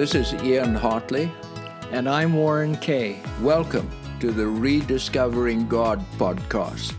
[0.00, 1.30] This is Ian Hartley.
[1.90, 3.20] And I'm Warren Kay.
[3.42, 3.90] Welcome
[4.20, 6.94] to the Rediscovering God podcast.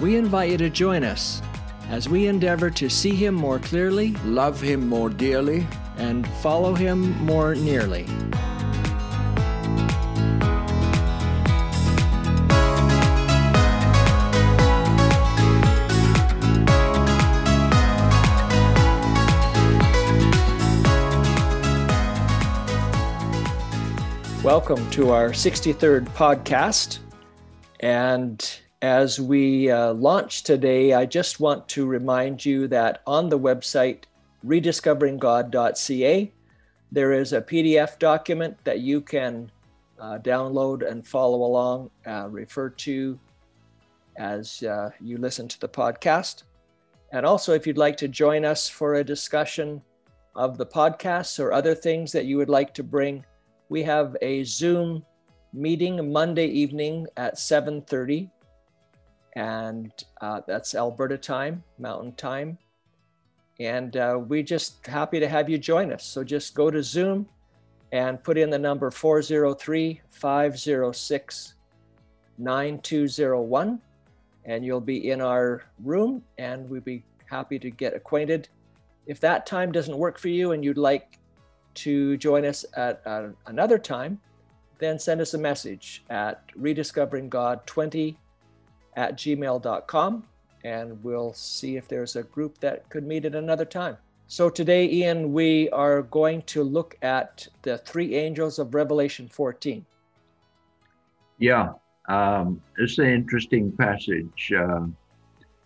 [0.00, 1.42] We invite you to join us
[1.90, 5.66] as we endeavor to see Him more clearly, love Him more dearly,
[5.98, 8.06] and follow Him more nearly.
[24.46, 27.00] Welcome to our 63rd podcast.
[27.80, 28.48] And
[28.80, 34.04] as we uh, launch today, I just want to remind you that on the website
[34.46, 36.32] rediscoveringgod.ca,
[36.92, 39.50] there is a PDF document that you can
[39.98, 43.18] uh, download and follow along, uh, refer to
[44.16, 46.44] as uh, you listen to the podcast.
[47.10, 49.82] And also, if you'd like to join us for a discussion
[50.36, 53.24] of the podcasts or other things that you would like to bring,
[53.68, 55.04] we have a Zoom
[55.52, 58.30] meeting Monday evening at 7:30,
[59.34, 62.58] and uh, that's Alberta time, Mountain Time.
[63.58, 66.04] And uh, we're just happy to have you join us.
[66.04, 67.26] So just go to Zoom
[67.92, 71.54] and put in the number 403 506
[72.38, 73.80] 9201,
[74.44, 78.48] and you'll be in our room, and we'd be happy to get acquainted.
[79.06, 81.18] If that time doesn't work for you and you'd like
[81.76, 84.20] to join us at uh, another time,
[84.78, 88.16] then send us a message at rediscoveringgod20
[88.96, 90.24] at gmail.com
[90.64, 93.96] and we'll see if there's a group that could meet at another time.
[94.26, 99.86] So today, Ian, we are going to look at the three angels of Revelation 14.
[101.38, 101.74] Yeah,
[102.08, 104.86] um, it's an interesting passage, uh,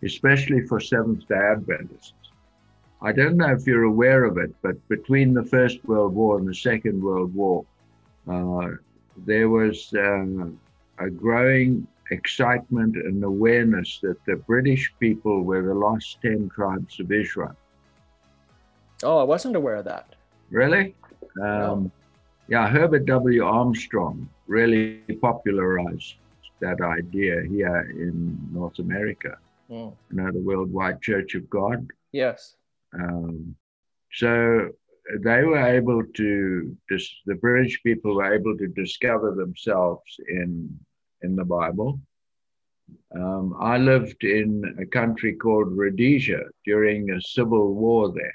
[0.04, 2.19] especially for Seventh day Adventists.
[3.02, 6.46] I don't know if you're aware of it, but between the First World War and
[6.46, 7.64] the Second World War,
[8.28, 8.68] uh,
[9.16, 10.46] there was uh,
[10.98, 17.10] a growing excitement and awareness that the British people were the lost 10 tribes of
[17.10, 17.56] Israel.
[19.02, 20.14] Oh, I wasn't aware of that.
[20.50, 20.94] Really?
[21.42, 21.90] Um.
[22.48, 23.44] Yeah, Herbert W.
[23.44, 26.16] Armstrong really popularized
[26.58, 29.38] that idea here in North America.
[29.70, 29.94] Mm.
[30.10, 31.86] You know, the Worldwide Church of God.
[32.10, 32.56] Yes.
[32.92, 33.56] Um,
[34.12, 34.70] so
[35.20, 36.76] they were able to,
[37.26, 40.78] the British people were able to discover themselves in,
[41.22, 42.00] in the Bible.
[43.14, 48.34] Um, I lived in a country called Rhodesia during a civil war there.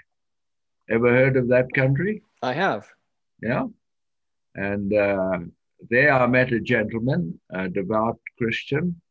[0.90, 2.22] Ever heard of that country?
[2.42, 2.88] I have.
[3.42, 3.66] Yeah.
[4.56, 5.40] And uh,
[5.90, 9.02] there I met a gentleman, a devout Christian,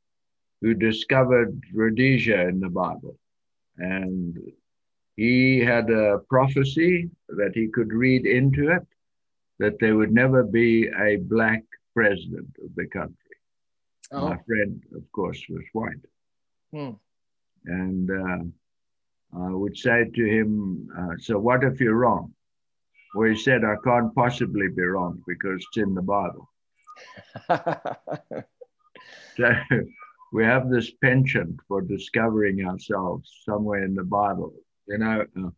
[0.61, 3.19] who discovered Rhodesia in the Bible.
[3.77, 4.39] And
[5.17, 8.87] he had a prophecy that he could read into it
[9.59, 11.63] that there would never be a black
[11.95, 13.17] president of the country.
[14.11, 14.29] Oh.
[14.29, 16.05] My friend, of course, was white.
[16.73, 16.91] Hmm.
[17.67, 22.35] And uh, I would say to him, uh, So what if you're wrong?
[23.15, 26.51] Well, he said, I can't possibly be wrong because it's in the Bible.
[29.37, 29.55] so
[30.33, 34.53] we have this penchant for discovering ourselves somewhere in the Bible
[34.87, 35.51] you know, uh,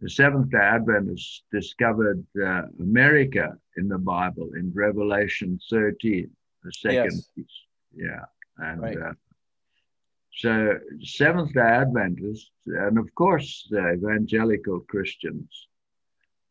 [0.00, 6.28] the Seventh day Adventists discovered uh, America in the Bible in Revelation 13,
[6.64, 7.30] the second yes.
[7.36, 7.46] piece.
[7.94, 8.24] Yeah.
[8.58, 8.98] And right.
[8.98, 9.12] uh,
[10.34, 15.68] so, Seventh day Adventists, and of course, the evangelical Christians,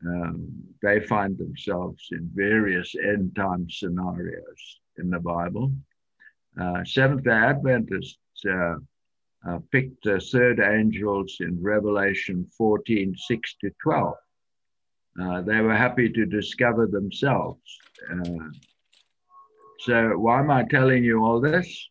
[0.07, 0.47] um,
[0.81, 5.73] they find themselves in various end time scenarios in the Bible.
[6.59, 8.17] Uh, Seventh day Adventists
[9.47, 14.15] uh, picked the third angels in Revelation 14 6 to 12.
[15.21, 17.59] Uh, they were happy to discover themselves.
[18.11, 18.49] Uh,
[19.79, 21.89] so, why am I telling you all this?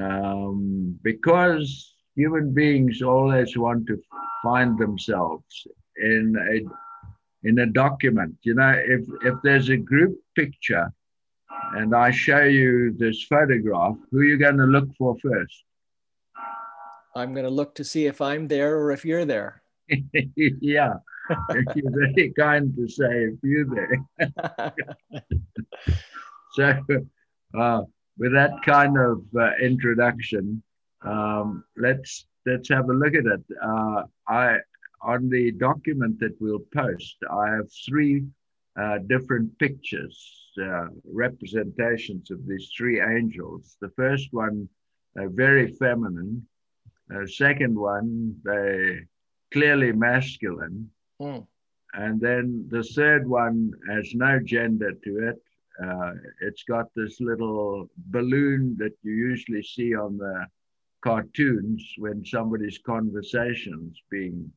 [0.00, 4.00] Um, because human beings always want to
[4.42, 5.66] find themselves
[5.96, 8.36] in a, in a document.
[8.42, 10.90] You know, if, if there's a group picture
[11.74, 15.64] and I show you this photograph, who are you going to look for first?
[17.14, 19.62] I'm going to look to see if I'm there or if you're there.
[20.36, 20.94] yeah,
[21.50, 24.72] If you're very kind to say if you're there.
[26.52, 26.74] so,
[27.58, 27.82] uh,
[28.18, 30.62] with that kind of uh, introduction,
[31.02, 33.42] um, let's let's have a look at it.
[33.62, 34.58] Uh, I
[35.02, 38.24] on the document that we'll post, I have three
[38.78, 43.76] uh, different pictures, uh, representations of these three angels.
[43.80, 44.68] The first one,
[45.16, 46.46] very feminine,
[47.14, 49.00] uh, second one, they
[49.52, 50.90] clearly masculine.
[51.20, 51.46] Mm.
[51.92, 55.36] and then the third one has no gender to it.
[55.84, 60.46] Uh, it's got this little balloon that you usually see on the
[61.02, 64.50] cartoons when somebody's conversations being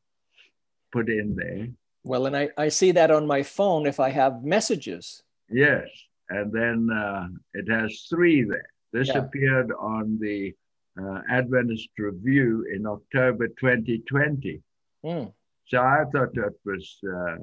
[0.92, 1.68] put in there.
[2.04, 5.22] Well, and I, I see that on my phone if I have messages.
[5.50, 5.86] Yes,
[6.28, 8.70] and then uh, it has three there.
[8.92, 9.18] This Yeah.
[9.18, 10.54] appeared on the
[11.00, 14.62] uh, Adventist Review in October 2020.
[15.04, 15.32] Mm,
[15.66, 17.36] So I thought that was uh,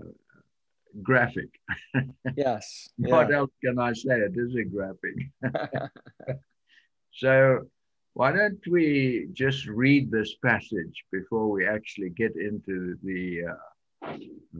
[1.03, 1.49] graphic.
[2.35, 2.89] yes.
[2.97, 3.37] What Yeah.
[3.39, 4.15] else can I say?
[4.19, 5.17] It is a graphic.
[7.13, 7.59] So
[8.13, 14.15] why don't we just read this passage before we actually get into the uh,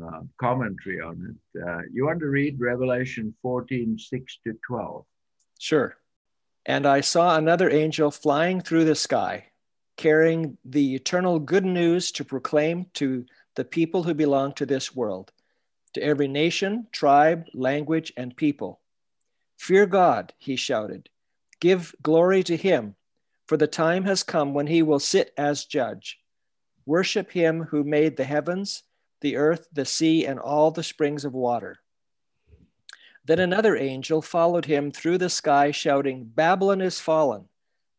[0.05, 1.61] uh, commentary on it?
[1.65, 5.05] Uh, you want to read Revelation 14, 6 to 12?
[5.59, 5.95] Sure.
[6.65, 9.47] And I saw another angel flying through the sky,
[9.97, 13.25] carrying the eternal good news to proclaim to
[13.55, 15.31] the people who belong to this world,
[15.93, 18.79] to every nation, tribe, language, and people.
[19.57, 21.09] Fear God, he shouted.
[21.59, 22.95] Give glory to him,
[23.47, 26.19] for the time has come when he will sit as judge.
[26.85, 28.83] Worship him who made the heavens,
[29.21, 31.79] the earth, the sea, and all the springs of water.
[33.31, 37.47] Then another angel followed him through the sky, shouting, Babylon is fallen.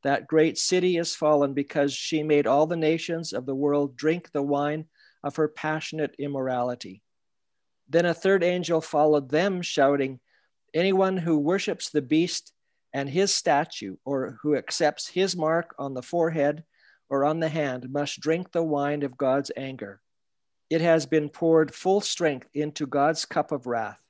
[0.02, 4.31] That great city is fallen because she made all the nations of the world drink
[4.32, 4.88] the wine
[5.25, 7.02] of her passionate immorality.
[7.88, 10.20] Then a third angel followed them, shouting,
[10.75, 12.52] Anyone who worships the beast
[12.93, 16.62] and his statue, or who accepts his mark on the forehead
[17.08, 20.02] or on the hand, must drink the wine of God's anger.
[20.69, 24.05] It has been poured full strength into God's cup of wrath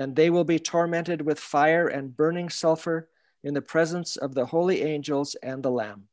[0.00, 3.10] and they will be tormented with fire and burning sulfur
[3.44, 6.08] in the presence of the holy angels and the Lamb.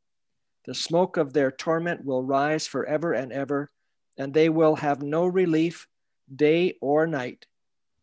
[0.66, 3.72] The smoke of their torment will rise forever and ever,
[4.18, 5.88] and they will have no relief
[6.36, 7.46] day or night,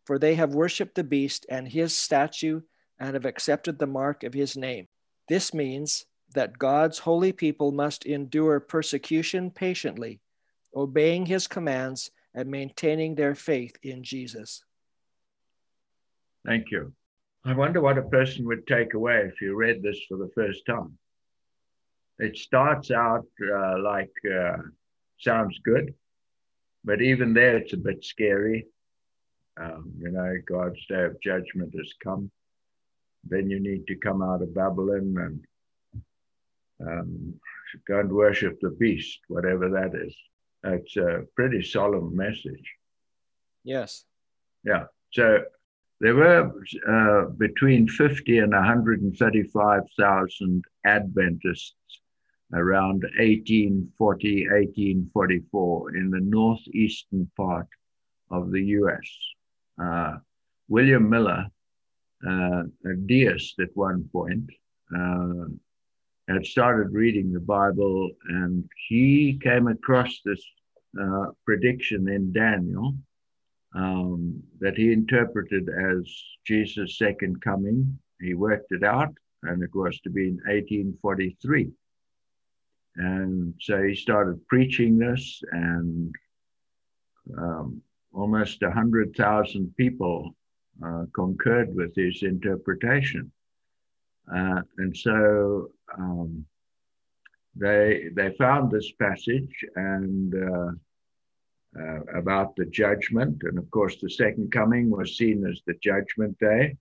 [0.05, 2.61] for they have worshiped the beast and his statue
[2.99, 4.87] and have accepted the mark of his name.
[5.29, 10.19] This means that God's holy people must endure persecution patiently,
[10.75, 14.63] obeying his commands and maintaining their faith in Jesus.
[16.45, 16.93] Thank you.
[17.43, 20.65] I wonder what a person would take away if you read this for the first
[20.65, 20.97] time.
[22.19, 24.57] It starts out uh, like uh,
[25.19, 25.93] sounds good,
[26.83, 28.67] but even there it's a bit scary.
[29.59, 32.31] Um, you know, God's day of judgment has come.
[33.23, 35.15] Then you need to come out of Babylon
[36.79, 37.33] and um,
[37.87, 40.15] go and worship the beast, whatever that is.
[40.63, 42.73] It's a pretty solemn message.
[43.63, 44.05] Yes.
[44.63, 44.85] Yeah.
[45.11, 45.43] So
[46.05, 46.53] there were
[46.87, 51.73] uh, between 50 and 135,000 Adventists
[52.53, 57.65] around 1840, 1844 in the northeastern part
[58.29, 59.17] of the US.
[59.81, 60.17] Uh,
[60.67, 61.47] William Miller,
[62.23, 64.47] uh, a deist at one point,
[64.95, 65.45] uh,
[66.27, 70.45] had started reading the Bible and he came across this
[71.01, 72.93] uh, prediction in Daniel
[73.75, 77.99] um, that he interpreted as Jesus' second coming.
[78.21, 81.71] He worked it out, and it was to be in 1843.
[82.97, 86.15] And so he started preaching this, and
[87.37, 87.81] um,
[88.13, 90.33] almost 100,000 people
[90.85, 93.31] uh, concurred with his interpretation.
[94.33, 96.45] Uh, and so um,
[97.55, 100.33] they, they found this passage and
[101.79, 103.41] uh, about the judgment.
[103.43, 106.77] And of course, the second coming was seen as the judgment day.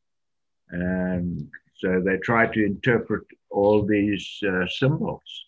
[0.71, 5.45] And so they tried to interpret all these uh, symbols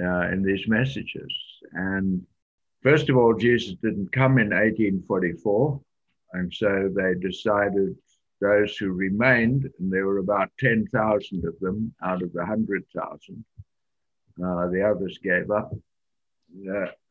[0.00, 1.32] uh, in these messages.
[1.72, 2.26] And
[2.82, 5.80] first of all, Jesus didn't come in 1844.
[6.34, 7.94] And so they decided
[8.40, 13.44] those who remained, and there were about 10,000 of them out of the 100,000,
[14.44, 15.72] uh, the others gave up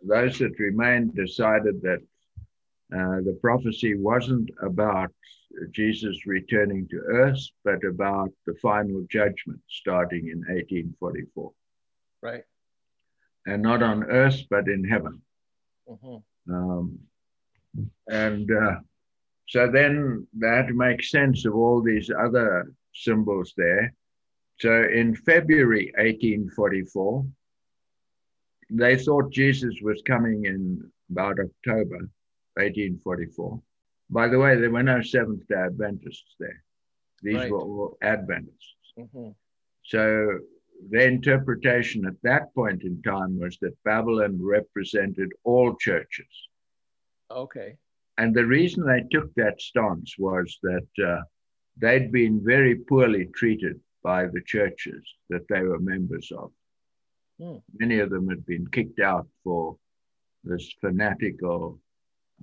[0.03, 2.01] those that remained decided that
[2.93, 5.11] uh, the prophecy wasn't about
[5.71, 11.51] Jesus returning to earth, but about the final judgment starting in 1844.
[12.21, 12.43] Right.
[13.45, 15.21] And not on earth, but in heaven.
[15.87, 16.23] Mhm.
[16.49, 16.99] Um,
[18.09, 18.79] and uh,
[19.47, 23.93] so then they had to make sense of all these other symbols there.
[24.59, 27.25] So in February 1844,
[28.73, 31.97] they thought Jesus was coming in about October
[32.55, 33.61] 1844.
[34.09, 36.63] By the way, there were no Seventh day Adventists there.
[37.21, 37.51] These Right.
[37.51, 38.93] were all Adventists.
[38.97, 39.35] Mhm.
[39.83, 40.39] So
[40.89, 46.33] the interpretation at that point in time was that Babylon represented all churches.
[47.29, 47.77] Okay.
[48.17, 51.21] and the reason they took that stance was that uh,
[51.77, 56.51] they'd been very poorly treated by the churches that they were members of.
[57.77, 59.77] Many of them had been kicked out for
[60.43, 61.79] this fanatical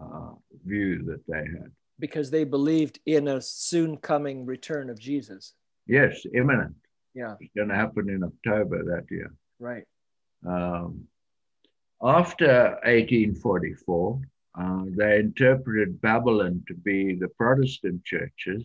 [0.00, 0.32] uh,
[0.64, 1.70] view that they had.
[1.98, 5.54] Because they believed in a soon coming return of Jesus.
[5.86, 6.74] Yes, imminent.
[7.14, 9.32] Yeah, It's going to happen in October that year.
[9.58, 9.84] right.
[10.46, 11.08] Um,
[12.00, 14.20] after 1844,
[14.60, 18.64] uh, they interpreted Babylon to be the Protestant churches,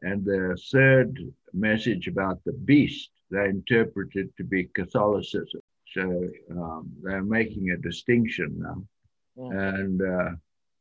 [0.00, 1.18] and the third
[1.52, 5.60] message about the beast they interpret it to be Catholicism.
[5.94, 8.82] So um, they're making a distinction now.
[9.38, 9.74] Mm.
[9.74, 10.30] And uh,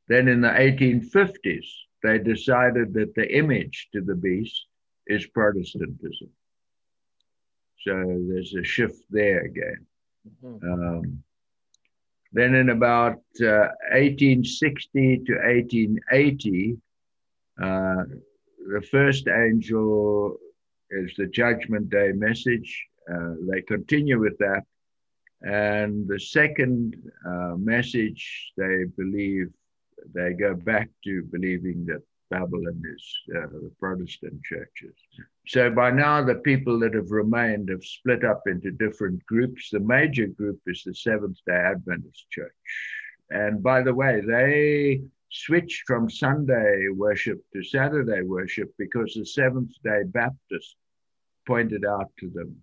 [0.08, 1.65] then in the 1850s,
[2.03, 4.65] they decided that the image to the beast
[5.08, 6.29] is Protestantism.
[7.84, 7.94] So
[8.27, 9.86] there's a shift there again.
[10.44, 10.63] Mhm.
[10.63, 11.24] Um,
[12.32, 16.77] then in about uh, 1860 to 1880,
[17.62, 18.03] uh,
[18.72, 20.38] the first angel
[20.91, 22.86] is the Judgment Day message.
[23.12, 24.63] Uh, they continue with that.
[25.41, 29.48] And the second uh, message, they believe,
[30.13, 33.05] they go back to believing that Babylon is
[33.36, 34.96] uh, the Protestant churches.
[35.48, 39.69] So by now, the people that have remained have split up into different groups.
[39.72, 42.53] The major group is the Seventh day Adventist Church.
[43.31, 49.72] And by the way, they switched from Sunday worship to Saturday worship because the Seventh
[49.84, 50.76] day Baptists
[51.48, 52.56] pointed out to them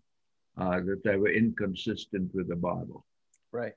[0.56, 3.04] uh, that they were inconsistent with the Bible.
[3.52, 3.74] Right.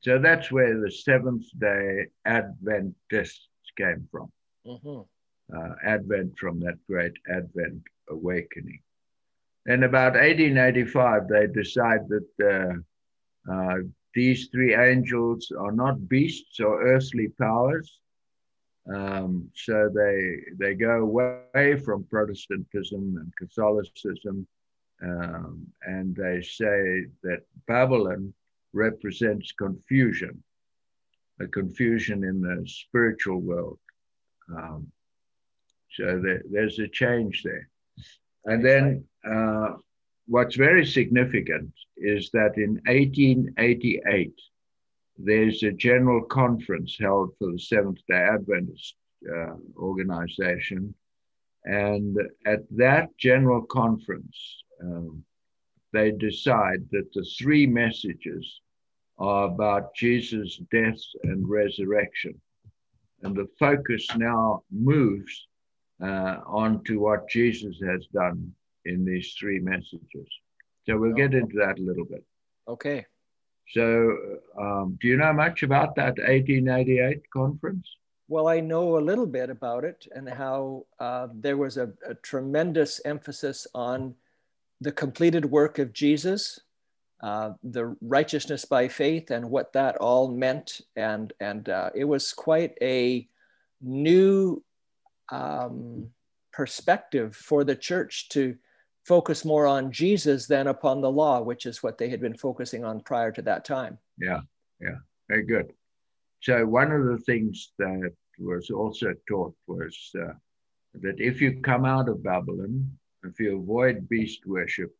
[0.00, 4.30] So that's where the Seventh day Adventists came from
[4.66, 5.06] Mhm.
[5.54, 8.80] uh, Advent from that great Advent awakening.
[9.66, 12.30] In about 1885, they decide that
[13.48, 13.78] uh, uh,
[14.14, 18.00] these three angels are not beasts or earthly powers.
[18.94, 24.46] Um, so they they go away from Protestantism and Catholicism,
[25.02, 28.34] um, and they say that Babylon
[28.72, 30.42] represents confusion,
[31.40, 33.78] a confusion in the spiritual world.
[34.56, 34.90] Um,
[35.92, 37.68] so there, there's a change there.
[38.44, 39.74] And then uh,
[40.26, 44.32] what's very significant is that in 1888,
[45.24, 48.94] there's a general conference held for the Seventh day Adventist
[49.28, 50.94] uh, organization.
[51.64, 54.36] And at that general conference,
[54.82, 55.22] um,
[55.92, 58.60] they decide that the three messages
[59.18, 62.40] are about Jesus' death and resurrection.
[63.22, 65.46] And the focus now moves
[66.02, 68.52] uh, onto what Jesus has done
[68.86, 70.28] in these three messages.
[70.86, 72.24] So we'll get into that a little bit.
[72.66, 73.04] Okay.
[73.74, 74.16] So,
[74.58, 77.86] um, do you know much about that 1888 conference?
[78.28, 82.14] Well, I know a little bit about it and how uh, there was a, a
[82.14, 84.14] tremendous emphasis on
[84.80, 86.60] the completed work of Jesus,
[87.22, 90.80] uh, the righteousness by faith, and what that all meant.
[90.96, 93.28] And and uh, it was quite a
[93.82, 94.62] new
[95.30, 96.08] um,
[96.52, 98.56] perspective for the church to
[99.10, 102.84] focus more on Jesus than upon the law, which is what they had been focusing
[102.84, 103.98] on prior to that time.
[104.18, 104.42] Yeah,
[104.80, 104.98] yeah,
[105.28, 105.72] very good.
[106.38, 110.34] So, one of the things that was also taught was uh,
[111.04, 112.72] that if you come out of Babylon,
[113.24, 114.92] if you avoid beast worship,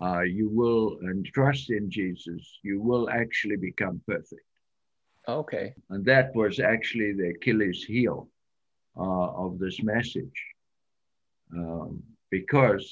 [0.00, 4.48] uh, you will, and trust in Jesus, you will actually become perfect.
[5.26, 5.74] Okay.
[5.90, 8.28] And that was actually the Achilles heel
[8.96, 10.38] uh, of this message.
[11.52, 12.86] Um, because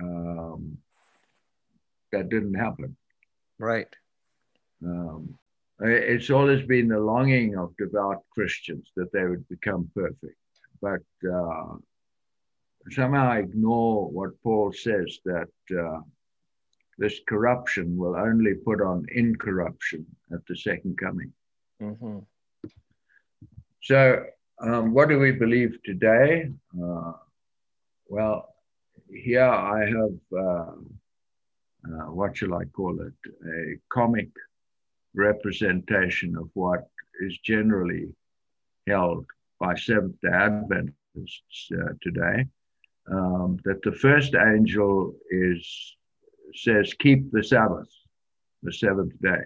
[0.00, 0.78] um,
[2.12, 2.96] that didn't happen.
[3.58, 3.88] Right.
[4.84, 5.38] Um,
[5.80, 10.36] it's always been the longing of devout Christians that they would become perfect,
[10.80, 11.74] but uh,
[12.90, 16.00] somehow ignore what Paul says that uh,
[16.98, 21.32] this corruption will only put on incorruption at the second coming.
[21.80, 22.18] hmm
[23.82, 24.24] So,
[24.60, 26.50] um, what do we believe today?
[26.80, 27.12] Uh,
[28.08, 28.51] well,
[29.22, 30.72] here I have, uh,
[31.88, 33.14] uh, what shall I call it,
[33.46, 34.28] a comic
[35.14, 36.88] representation of what
[37.20, 38.08] is generally
[38.88, 39.26] held
[39.60, 42.46] by Seventh day Adventists uh, today.
[43.10, 45.96] Um, that the first angel is
[46.54, 47.88] says, keep the Sabbath,
[48.62, 49.44] the seventh day.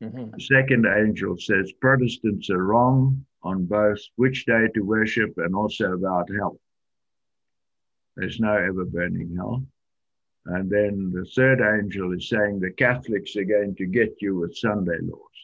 [0.00, 5.54] hmm The second angel says Protestants are wrong on both which day to worship and
[5.54, 6.58] also about hell.
[8.16, 9.64] There's no ever burning hell.
[10.46, 14.56] And then the third angel is saying the Catholics are going to get you with
[14.56, 15.38] Sunday laws.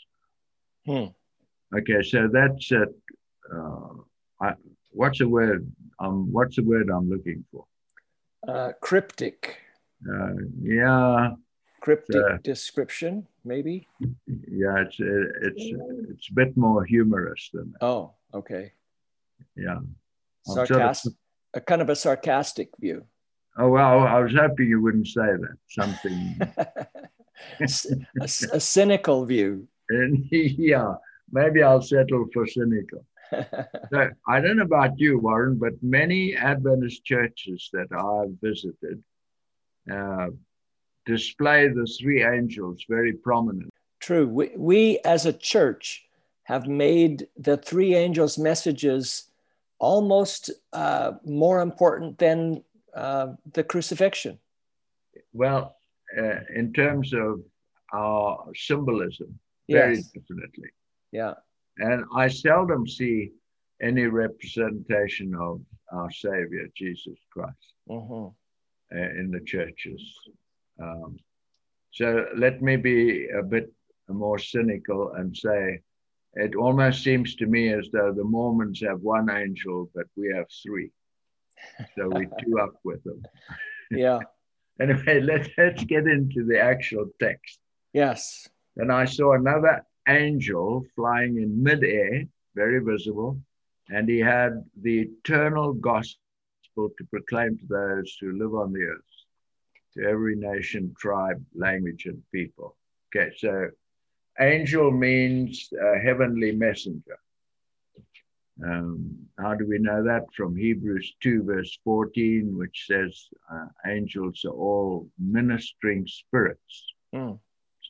[0.86, 1.76] Hmm.
[1.78, 2.86] Okay, so that's a,
[3.54, 3.88] uh,
[4.40, 4.54] I,
[4.90, 5.70] what's the word?
[6.00, 7.64] Um, what's the word I'm looking for?
[8.46, 9.58] Uh, cryptic,
[10.08, 10.32] Uh,
[10.62, 11.30] yeah,
[11.80, 13.86] cryptic Uh, description, maybe.
[14.00, 14.78] yeah.
[14.84, 15.64] It's it's
[16.10, 17.84] it's a bit more humorous than that.
[17.84, 18.72] Oh, okay.
[19.56, 19.78] Yeah.
[19.78, 19.96] I'm
[20.44, 21.12] sort of- Sarcastic,
[21.54, 23.04] a kind of a sarcastic view.
[23.56, 25.56] Oh well, I was hoping you wouldn't say that.
[25.68, 26.40] Something.
[28.52, 29.66] a cynical view.
[29.90, 30.94] and yeah,
[31.32, 33.04] maybe I'll settle for cynical.
[33.92, 39.04] So, I don't know about you, Warren, but many Adventist churches that I've visited
[39.92, 40.28] uh,
[41.04, 43.70] display the three angels very prominent.
[44.00, 44.26] True.
[44.26, 46.06] We, we as a church
[46.44, 49.27] have made the three angels' messages
[49.78, 52.62] almost uh, more important than
[52.94, 54.38] uh, the crucifixion.
[55.32, 55.76] Well,
[56.16, 57.40] uh, in terms of
[57.92, 60.10] our symbolism, very Yes.
[60.12, 60.70] definitely.
[61.12, 61.34] Yeah.
[61.78, 63.30] And I seldom see
[63.80, 65.60] any representation of
[65.92, 67.74] our Savior, Jesus Christ.
[67.88, 68.34] Mhm.
[68.90, 70.02] uh, in the churches.
[70.80, 71.18] Um,
[71.90, 73.70] so let me be a bit
[74.08, 75.80] more cynical and say
[76.38, 80.46] it almost seems to me as though the Mormons have one angel, but we have
[80.62, 80.90] three.
[81.96, 83.22] So we two up with them.
[83.90, 84.20] Yeah.
[84.80, 87.58] Anyway, let's, let's get into the actual text.
[87.92, 88.46] Yes.
[88.76, 92.22] And I saw another angel flying in midair,
[92.54, 93.40] very visible,
[93.90, 96.20] and he had the eternal gospel
[96.76, 99.00] to proclaim to those who live on the earth,
[99.94, 102.76] to every nation, tribe, language, and people.
[103.08, 103.70] Okay, so
[104.40, 107.18] angel means a heavenly messenger.
[108.64, 110.22] Um, how do we know that?
[110.36, 117.38] From Hebrews 2, verse 14, which says uh, angels are all ministering spirits Mm.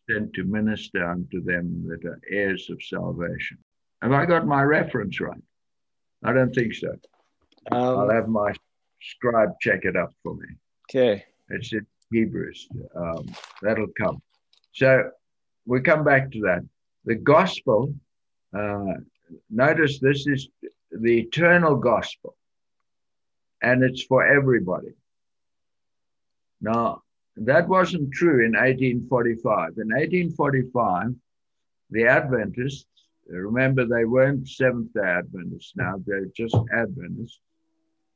[0.09, 3.59] sent to minister unto them that are heirs of salvation.
[4.03, 5.43] Have I got my reference right?
[6.23, 6.95] I don't think so.
[7.73, 8.53] I'll Um, have my
[9.01, 10.47] scribe check it up for me.
[10.89, 11.25] okay.
[11.49, 12.69] It's in Hebrews.
[12.95, 13.27] Um,
[13.63, 14.23] that'll come.
[14.73, 15.11] So
[15.69, 16.65] we come back to that.
[17.05, 17.95] The gospel,
[18.57, 18.95] uh,
[19.51, 20.49] notice this is
[20.91, 22.35] the eternal gospel,
[23.63, 24.95] and it's for everybody.
[26.63, 27.03] Now,
[27.37, 29.75] that wasn't true in 1845.
[29.77, 31.15] In 1845,
[31.91, 32.87] the Adventists,
[33.29, 37.41] remember they weren't Seventh day Adventists now, they're just Adventists.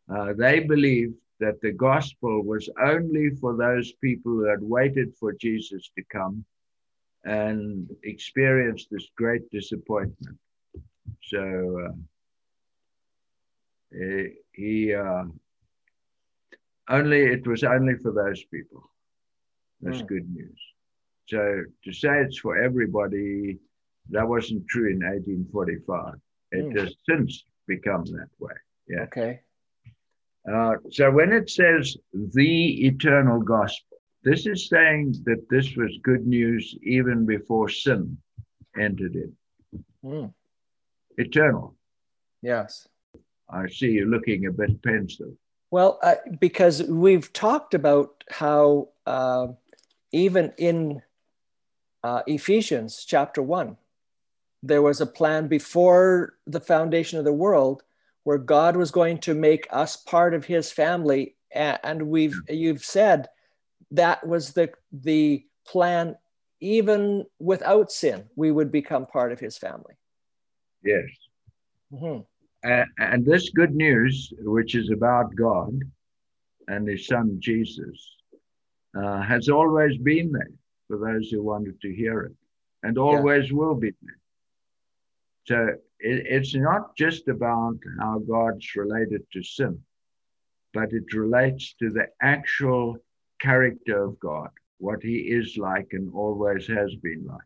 [0.08, 5.34] Uh, they believed that the gospel was only for those people who had waited for
[5.34, 6.46] Jesus to come
[7.24, 10.38] and experienced this great disappointment.
[11.22, 11.88] So
[13.94, 15.24] uh, he, uh,
[16.88, 18.82] only it was only for those people.
[19.82, 20.06] That's Hmm.
[20.06, 20.60] good news.
[21.28, 23.58] So to say it's for everybody,
[24.10, 26.14] that wasn't true in 1845.
[26.52, 26.78] It Hmm.
[26.78, 28.54] has since become that way.
[28.88, 29.02] Yeah.
[29.04, 29.40] Okay.
[30.50, 33.91] Uh, so when it says the eternal gospel,
[34.24, 38.16] this is saying that this was good news even before sin
[38.78, 39.36] entered in.
[40.04, 40.32] Mm.
[41.18, 41.74] Eternal.
[42.40, 42.88] Yes.
[43.48, 45.32] I see you looking a bit pensive.
[45.70, 49.48] Well, uh, because we've talked about how uh,
[50.12, 51.02] even in
[52.04, 53.76] uh, Ephesians chapter 1,
[54.62, 57.82] there was a plan before the foundation of the world
[58.24, 61.34] where God was going to make us part of his family.
[61.50, 63.28] And we've you've said
[63.92, 66.16] that was the the plan
[66.60, 69.94] even without sin, we would become part of his family.
[70.84, 71.08] Yes.
[71.92, 72.26] Mhm.
[72.64, 75.80] A- and this good news, which is about God
[76.68, 78.16] and his son Jesus,
[78.94, 80.54] uh, has always been there
[80.86, 82.36] for those who wanted to hear it
[82.84, 84.18] and always will be there.
[85.44, 85.66] So
[85.98, 89.82] it, it's not just about how God's related to sin,
[90.72, 92.96] but it relates to the actual
[93.42, 97.40] character of God, what he is like and always has been like.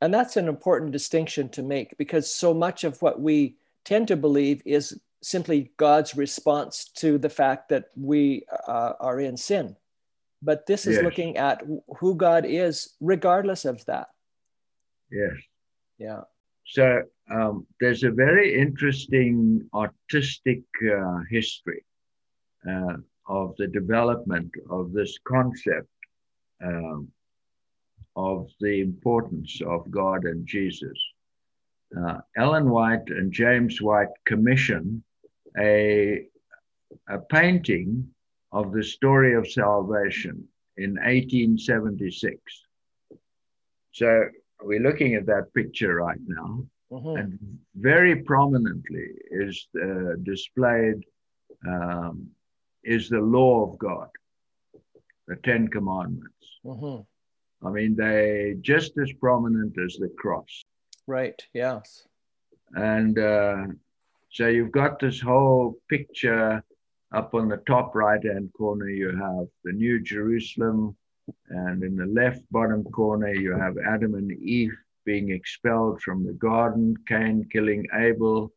[0.00, 4.16] And that's an important distinction to make because so much of what we tend to
[4.16, 9.76] believe is simply God's response to the fact that we uh, are in sin.
[10.40, 11.04] But this is Yes.
[11.04, 11.62] looking at
[11.98, 14.08] who God is, regardless of that.
[15.10, 15.32] Yes.
[15.98, 16.22] Yeah.
[16.64, 21.84] So um, there's a very interesting artistic uh, history
[22.70, 22.96] uh,
[23.28, 25.88] of the development of this concept
[26.64, 27.08] um,
[28.16, 30.98] of the importance of God and Jesus.
[31.96, 35.02] Uh, Ellen White and James White commissioned
[35.58, 36.26] a,
[37.08, 38.08] a painting
[38.52, 42.40] of the story of salvation in 1876.
[43.92, 44.24] So
[44.62, 46.66] we're looking at that picture right now.
[46.90, 47.20] Mhm.
[47.20, 51.04] and very prominently is uh, displayed
[51.66, 52.30] um,
[52.88, 54.08] is the law of God,
[55.26, 56.46] the Ten Commandments.
[56.64, 57.06] Mhm.
[57.66, 60.62] I mean, they just as prominent as the cross.
[61.06, 61.40] Right.
[61.52, 62.06] Yes.
[62.74, 63.66] And uh,
[64.30, 66.62] so you've got this whole picture
[67.12, 70.96] up on the top right hand corner, you have the New Jerusalem,
[71.48, 76.34] and in the left bottom corner, you have Adam and Eve being expelled from the
[76.34, 78.52] garden, Cain killing Abel,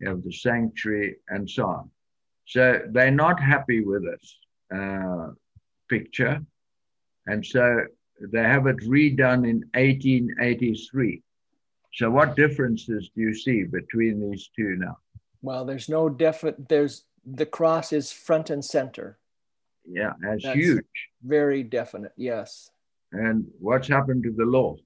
[0.00, 1.90] you have the sanctuary, and so on.
[2.52, 4.36] So they're not happy with this
[4.78, 5.28] uh,
[5.88, 6.38] picture.
[7.26, 7.84] And so
[8.30, 11.22] they have it redone in 1883.
[11.94, 14.98] So, what differences do you see between these two now?
[15.40, 16.68] Well, there's no definite.
[16.68, 19.18] There's the cross is front and center.
[19.86, 20.84] Yeah, that's, That's- huge.
[21.22, 22.12] Very definite.
[22.16, 22.70] Yes.
[23.12, 24.76] And what's happened to the law?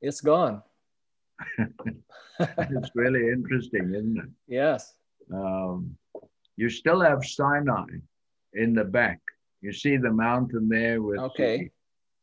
[0.00, 0.62] It's gone.
[2.40, 4.30] It's really interesting, isn't it?
[4.48, 4.94] yes.
[5.30, 5.94] Um,
[6.60, 7.86] you still have Sinai
[8.62, 9.20] in the back.
[9.64, 11.56] You see the mountain there with Okay.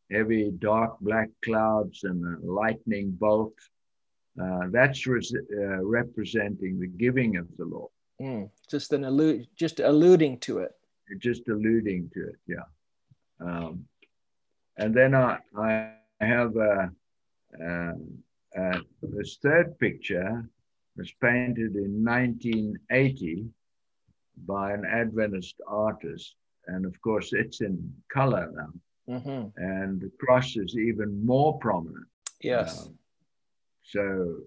[0.09, 3.57] the heavy dark black clouds and a lightning bolt.
[4.43, 7.87] Uh, that's res- uh, representing the giving of the law.
[8.21, 8.43] Mm.
[8.73, 10.73] Just an allude, just alluding to it.
[11.27, 12.67] Just alluding to it, yeah.
[13.47, 13.73] Um,
[14.81, 16.87] and then I, I have uh,
[17.67, 17.93] uh,
[18.61, 18.79] uh,
[19.15, 20.29] this third picture
[20.97, 23.45] was painted in 1980
[24.45, 26.35] by an Adventist artist.
[26.67, 28.73] And of course, it's in color now.
[29.19, 29.53] Mhm.
[29.55, 32.07] And the cross is even more prominent.
[32.41, 32.87] Yes.
[32.87, 32.99] Um,
[33.83, 34.41] so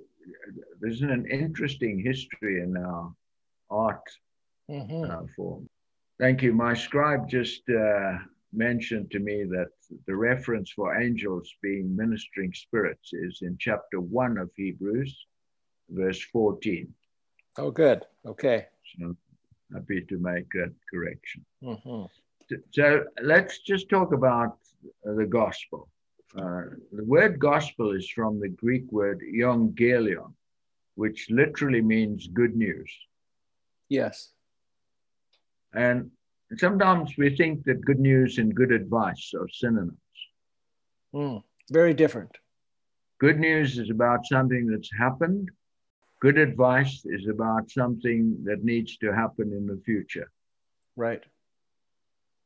[0.80, 3.14] there's an interesting history in our
[3.70, 4.02] art
[4.68, 5.08] Mhm.
[5.10, 5.68] uh, form.
[6.18, 6.52] Thank you.
[6.52, 8.18] My scribe just uh,
[8.52, 9.70] mentioned to me that
[10.06, 15.26] the reference for angels being ministering spirits is in chapter 1 of Hebrews,
[15.88, 16.94] verse 14.
[17.56, 18.06] Oh, good.
[18.26, 18.66] Okay.
[18.98, 19.16] So
[19.72, 21.44] happy to make that correction.
[21.62, 22.08] Mhm.
[22.72, 24.58] So let's just talk about
[25.04, 25.88] the gospel.
[26.34, 30.34] Uh, the word gospel is from the Greek word euangelion,
[30.94, 32.90] which literally means good news.
[33.88, 34.32] Yes.
[35.72, 36.10] And
[36.56, 39.98] sometimes we think that good news and good advice are synonyms.
[41.14, 41.42] Mm.
[41.70, 42.36] Very different.
[43.18, 45.50] Good news is about something that's happened.
[46.20, 50.30] Good advice is about something that needs to happen in the future.
[50.96, 51.22] Right.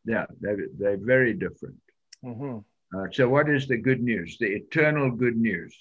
[0.04, 1.80] Yeah, they're, they're very different.
[2.22, 2.58] hmm
[2.96, 4.36] Uh, so, what is the good news?
[4.38, 5.74] The eternal good news.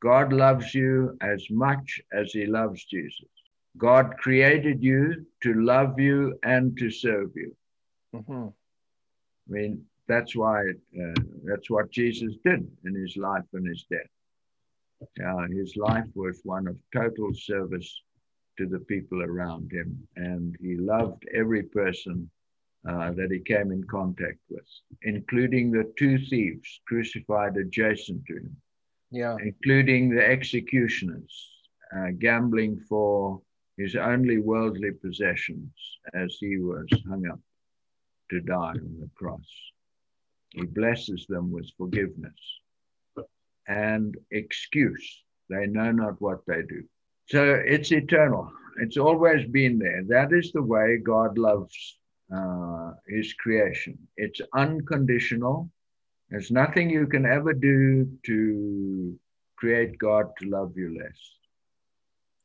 [0.00, 3.32] God loves you as much as he loves Jesus.
[3.76, 7.50] God created you to love you and to serve you.
[8.12, 8.48] hmm
[9.48, 9.72] I mean,
[10.06, 10.58] that's why
[11.02, 14.12] uh, that's what Jesus did in his life and his death.
[15.24, 18.02] Uh, his life was one of total service
[18.56, 22.28] to the people around him, and he loved every person
[22.88, 24.66] uh, that he came in contact with,
[25.02, 28.56] including the two thieves crucified adjacent to him,
[29.10, 29.36] Yeah.
[29.40, 31.32] including the executioners
[31.96, 33.40] uh, gambling for
[33.76, 35.72] his only worldly possessions
[36.14, 37.40] as he was hung up
[38.30, 39.48] to die on the cross.
[40.50, 42.40] He blesses them with forgiveness
[43.68, 45.22] and excuse.
[45.48, 46.82] They know not what they do.
[47.26, 48.50] So it's eternal.
[48.80, 50.02] It's always been there.
[50.08, 51.98] That is the way God loves
[52.34, 53.98] uh, his creation.
[54.16, 55.70] It's unconditional.
[56.30, 59.18] There's nothing you can ever do to
[59.56, 61.18] create God to love you less.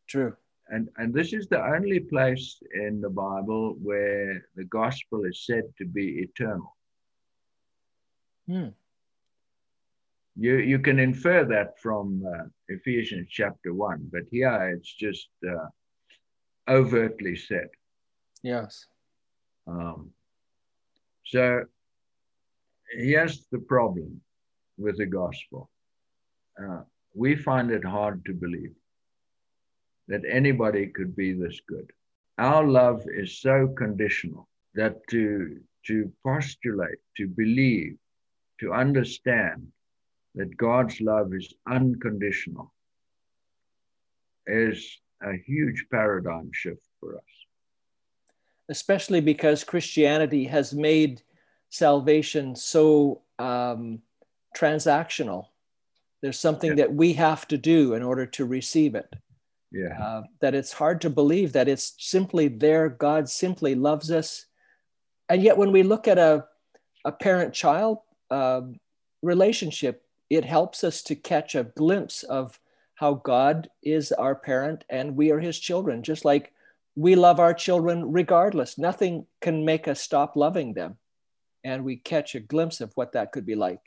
[0.07, 0.35] True.
[0.69, 5.63] And, and this is the only place in the Bible where the gospel is said
[5.77, 6.75] to be eternal.
[8.47, 8.69] Hmm.
[10.35, 15.67] You, you can infer that from uh, Ephesians chapter 1, but here it's just uh,
[16.67, 17.67] overtly said.
[18.41, 18.85] Yes.
[19.67, 20.09] Um,
[21.25, 21.65] so
[22.91, 24.21] here's the problem
[24.77, 25.69] with the gospel
[26.61, 26.81] uh,
[27.13, 28.73] we find it hard to believe
[30.07, 31.89] that anybody could be this good.
[32.37, 37.97] Our love is so conditional that to, to postulate, to believe,
[38.59, 39.67] to understand
[40.35, 42.73] that God's love is unconditional
[44.47, 47.23] is a huge paradigm shift for us.
[48.69, 51.21] Especially because Christianity has made
[51.69, 53.99] salvation so um,
[54.57, 55.47] transactional.
[56.21, 56.75] There's something Yeah.
[56.85, 59.13] that we have to do in order to receive it.
[59.71, 59.99] Yeah.
[59.99, 62.89] uh, that it's hard to believe that it's simply there.
[62.89, 64.45] God simply loves us.
[65.29, 66.45] And yet, when we look at a,
[67.05, 67.97] a parent child
[69.23, 70.02] relationship,
[70.35, 72.59] it helps us to catch a glimpse of
[72.95, 76.51] how God is our parent and we are his children, just like
[76.95, 78.79] we love our children regardless.
[78.79, 80.97] Nothing can make us stop loving them.
[81.63, 83.79] And we catch a glimpse of what that could be like.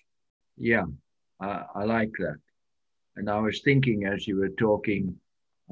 [0.57, 0.85] Yeah,
[1.41, 2.37] I, I like that.
[3.17, 5.17] And I was thinking as you were talking,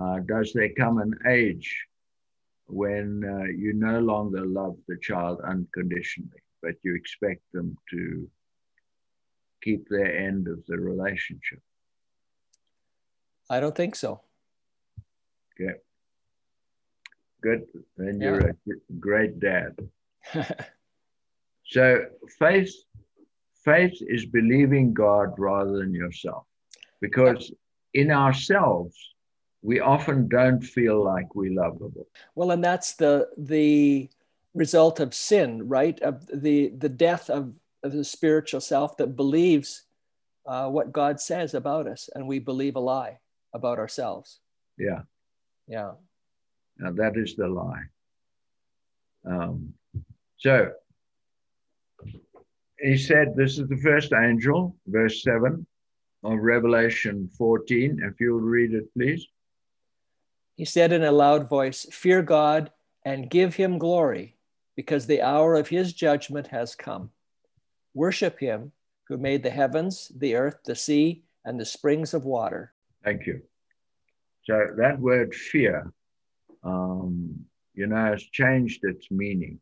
[0.01, 1.87] uh, does there come an age
[2.67, 8.29] when uh, you no longer love the child unconditionally, but you expect them to
[9.65, 11.61] keep their end of the relationship?
[13.49, 14.21] I don't think so.
[15.61, 15.79] Okay.
[17.43, 17.65] Good.
[17.97, 18.55] Then you're a
[18.99, 19.77] great dad.
[21.65, 22.05] so
[22.39, 22.73] faith,
[23.65, 26.45] faith is believing God rather than yourself,
[27.01, 27.53] because
[27.93, 28.97] in ourselves
[29.65, 32.07] we often don't feel like we lovable.
[32.35, 34.09] Well, and that's the the
[34.55, 35.99] result of sin, right?
[36.01, 37.53] Of the the death of,
[37.85, 39.85] of the spiritual self that believes
[40.47, 43.19] uh, what God says about us, and we believe a lie
[43.53, 44.41] about ourselves.
[44.79, 45.03] Yeah.
[45.69, 45.93] Yeah.
[46.79, 47.85] Now that is the lie.
[49.25, 49.75] Um,
[50.39, 50.73] so
[52.81, 55.67] he said, This is the first angel, verse 7
[56.25, 58.01] of Revelation 14.
[58.03, 59.27] If you'll read it, please.
[60.57, 62.71] He said in a loud voice, Fear God
[63.05, 64.37] and give him glory,
[64.77, 67.11] because the hour of his judgment has come.
[67.95, 68.73] Worship him
[69.09, 72.73] who made the heavens, the earth, the sea, and the springs of water.
[73.05, 73.43] Thank you.
[74.45, 75.93] So that word fear
[76.65, 79.61] um, you know, has changed its meaning.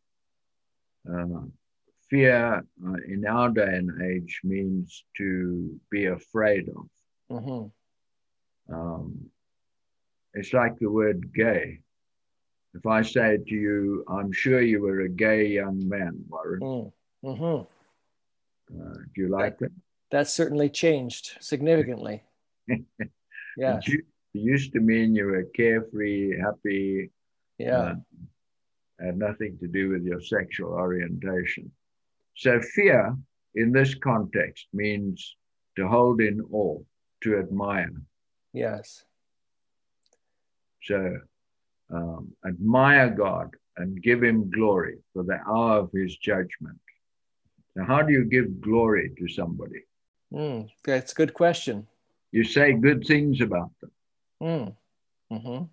[1.08, 1.46] Uh,
[2.08, 7.36] fear uh, in our day and age means to be afraid of.
[7.36, 8.74] Mm-hmm.
[8.74, 9.26] Um,
[10.34, 11.80] it's like the word gay.
[12.74, 16.60] If I say to you, I'm sure you were a gay young man, Warren.
[16.60, 16.92] Mm.
[17.24, 17.64] Mm-hmm.
[18.74, 19.72] Uh, do you like that?
[20.10, 22.22] That's certainly changed significantly.
[23.56, 23.80] yeah.
[23.84, 27.10] It used to mean you were carefree, happy.
[27.58, 27.78] Yeah.
[27.78, 27.94] Uh,
[29.00, 31.70] had nothing to do with your sexual orientation.
[32.36, 33.16] So fear
[33.54, 35.36] in this context means
[35.76, 36.80] to hold in awe,
[37.22, 37.92] to admire.
[38.52, 39.04] Yes.
[40.82, 41.18] So
[41.92, 46.78] um, admire God and give him glory for the hour of his judgment.
[47.74, 49.82] Now, how do you give glory to somebody?
[50.32, 51.86] Mm, that's a good question.
[52.30, 53.90] You say good things about them.
[54.42, 54.76] Mm.
[55.32, 55.64] Mm-hmm.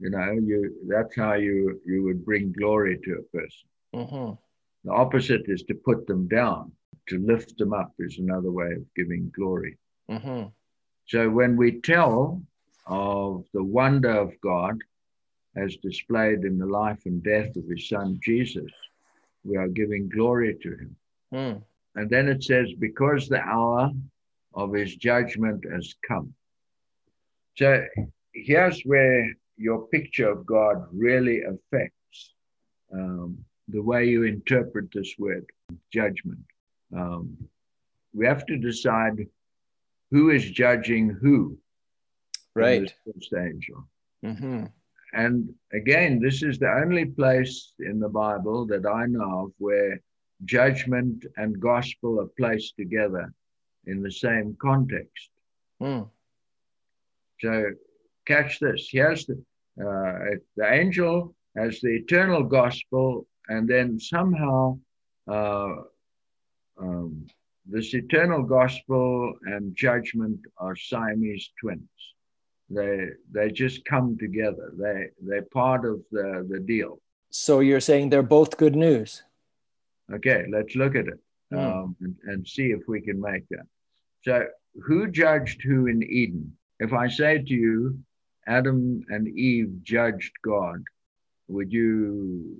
[0.00, 3.68] You know, you that's how you you would bring glory to a person.
[3.94, 4.32] Mm-hmm.
[4.84, 6.72] The opposite is to put them down.
[7.08, 9.78] To lift them up is another way of giving glory.
[10.10, 10.48] Mm-hmm.
[11.06, 12.42] So when we tell
[12.86, 14.78] of the wonder of God
[15.56, 18.70] as displayed in the life and death of his son Jesus,
[19.44, 20.96] we are giving glory to him.
[21.32, 21.62] Mm.
[21.94, 23.90] And then it says, because the hour
[24.54, 26.34] of his judgment has come.
[27.56, 27.84] So
[28.34, 32.34] here's where your picture of God really affects
[32.92, 35.46] um, the way you interpret this word,
[35.92, 36.40] judgment.
[36.94, 37.36] Um,
[38.14, 39.26] we have to decide
[40.10, 41.58] who is judging who.
[42.54, 42.92] Right.
[43.06, 43.88] First angel.
[44.24, 44.64] Mm-hmm.
[45.14, 50.00] And again, this is the only place in the Bible that I know of where
[50.44, 53.32] judgment and gospel are placed together
[53.86, 55.28] in the same context.
[55.80, 56.08] Mm.
[57.40, 57.64] So
[58.26, 58.88] catch this.
[58.90, 59.42] Here's the
[59.80, 64.78] uh, the angel has the eternal gospel, and then somehow
[65.28, 65.74] uh,
[66.80, 67.26] um,
[67.66, 71.88] this eternal gospel and judgment are Siamese twins.
[72.70, 74.72] They they just come together.
[74.76, 77.00] They they're part of the the deal.
[77.30, 79.22] So you're saying they're both good news.
[80.12, 81.18] Okay, let's look at it
[81.52, 81.58] mm.
[81.58, 83.66] um, and, and see if we can make that.
[84.22, 84.46] So,
[84.82, 86.56] who judged who in Eden?
[86.80, 87.98] If I say to you,
[88.46, 90.82] Adam and Eve judged God,
[91.48, 92.56] would you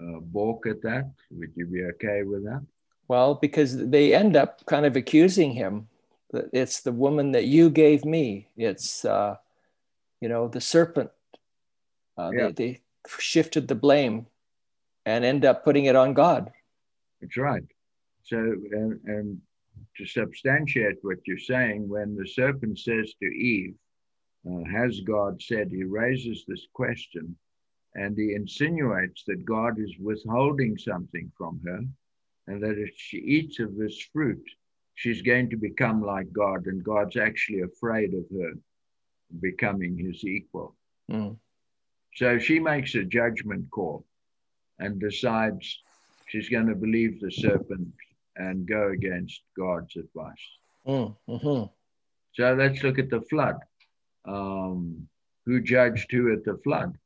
[0.00, 1.10] uh, balk at that?
[1.30, 2.62] Would you be okay with that?
[3.08, 5.88] Well, because they end up kind of accusing him
[6.52, 8.48] it's the woman that you gave me.
[8.56, 9.36] It's, uh,
[10.20, 11.10] you know, the serpent.
[12.16, 12.46] Uh, yeah.
[12.46, 12.80] they, they
[13.18, 14.26] shifted the blame
[15.04, 16.50] and end up putting it on God.
[17.24, 17.64] That's right.
[18.22, 19.40] So, and, and
[19.96, 23.74] to substantiate what you're saying, when the serpent says to Eve,
[24.46, 25.70] uh, Has God said?
[25.70, 27.34] He raises this question
[27.94, 31.80] and he insinuates that God is withholding something from her
[32.46, 34.44] and that if she eats of this fruit,
[34.96, 38.52] she's going to become like God and God's actually afraid of her
[39.40, 40.76] becoming his equal.
[41.10, 41.38] Mm.
[42.16, 44.04] So she makes a judgment call
[44.78, 45.80] and decides
[46.34, 47.88] she's going to believe the serpent
[48.36, 50.46] and go against God's advice.
[50.86, 51.64] Mm, mm-hmm.
[52.34, 53.56] So let's look at the flood.
[54.26, 55.08] um,
[55.46, 56.96] who judged who at the flood.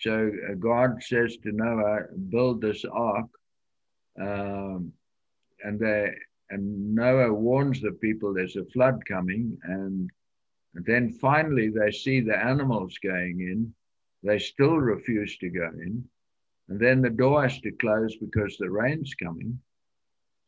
[0.00, 3.26] So uh, God says to Noah, build this ark.
[4.20, 4.92] Um,
[5.62, 6.12] and they
[6.50, 9.58] and Noah warns the people there's a flood coming.
[9.64, 10.10] And,
[10.74, 13.74] and then finally they see the animals going in.
[14.22, 16.04] They still refuse to go in.
[16.70, 19.58] And then the door has to close because the rain's coming.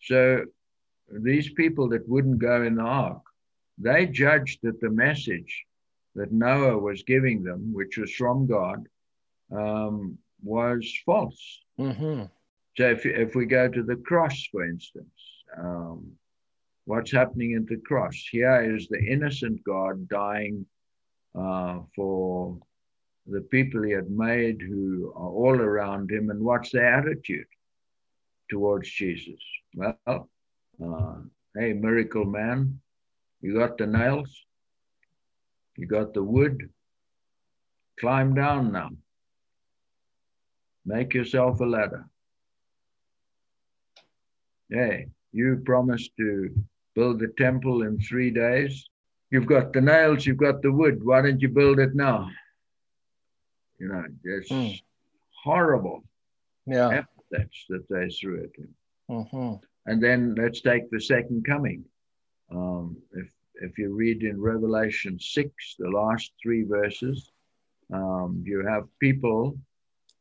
[0.03, 0.45] So
[1.11, 3.23] these people that wouldn't go in the ark,
[3.77, 5.65] they judged that the message
[6.15, 8.87] that Noah was giving them, which was from God,
[9.51, 11.61] um, was false.
[11.79, 12.25] Mm-hmm.
[12.77, 15.09] So if, if we go to the cross, for instance,
[15.59, 16.13] um,
[16.85, 18.15] what's happening at the cross?
[18.31, 20.67] Here is the innocent God dying
[21.35, 22.59] uh, for
[23.27, 26.31] the people he had made who are all around him.
[26.31, 27.47] And what's their attitude
[28.51, 29.41] towards Jesus?
[29.75, 30.29] Well,
[30.85, 31.15] uh,
[31.57, 32.81] hey, miracle man,
[33.41, 34.45] you got the nails,
[35.77, 36.69] you got the wood,
[37.99, 38.91] climb down now.
[40.85, 42.07] Make yourself a ladder.
[44.69, 46.51] Hey, you promised to
[46.95, 48.89] build the temple in three days.
[49.31, 51.05] You've got the nails, you've got the wood.
[51.05, 52.29] Why don't you build it now?
[53.83, 54.81] You know, it's mm.
[55.43, 56.05] horrible
[56.67, 57.03] yeah.
[57.03, 58.75] epithets that they threw at him.
[59.11, 59.55] Mm-hmm.
[59.87, 61.85] And then let's take the second coming.
[62.53, 67.33] Um, if if you read in Revelation 6, the last three verses,
[67.93, 69.59] um, you have people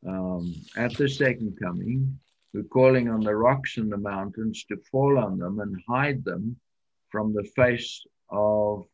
[0.08, 2.20] um, at the second coming
[2.54, 6.26] who are calling on the rocks and the mountains to fall on them and hide
[6.26, 6.56] them
[7.10, 8.86] from the face of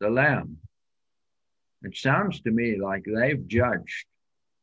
[0.00, 0.58] the Lamb.
[1.82, 4.06] It sounds to me like they've judged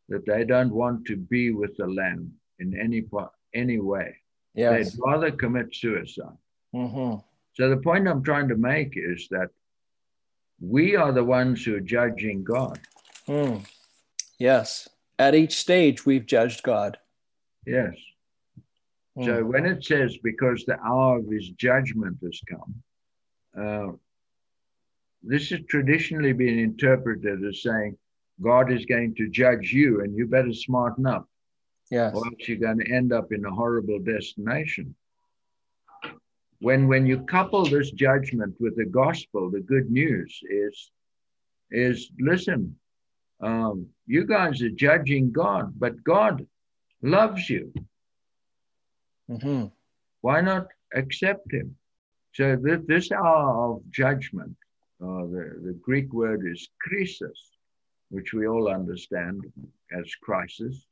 [0.10, 4.16] that they don't want to be with the Lamb in any part, any way.
[4.54, 4.92] Yes.
[4.92, 6.38] They'd rather commit suicide.
[6.74, 7.20] Mm-hmm.
[7.54, 9.50] So the point I'm trying to make is that
[10.60, 12.80] we are the ones who are judging God.
[13.28, 13.66] Mm.
[14.40, 14.88] Yes.
[15.18, 16.98] At each stage, we've judged God.
[17.66, 17.94] Yes.
[19.18, 19.26] Mm.
[19.26, 22.76] So when it says, because the hour of his judgment has come,
[23.58, 23.92] uh,
[25.28, 27.98] this has traditionally been interpreted as saying,
[28.42, 31.28] God is going to judge you and you better smarten up.
[31.90, 32.14] Yes.
[32.16, 34.96] Or else you're going to end up in a horrible destination
[36.60, 40.92] when when you couple this judgment with the gospel, the good news is
[41.72, 42.76] is listen,
[43.42, 46.46] um, you guys are judging God, but God
[47.02, 47.74] loves you.
[49.30, 49.66] Mm-hmm.
[50.22, 51.76] Why not accept Him?
[52.34, 54.56] So this, this hour of judgment,
[55.02, 57.38] uh, the, the Greek word is krisis,
[58.10, 59.42] which we all understand
[59.98, 60.88] as crisis.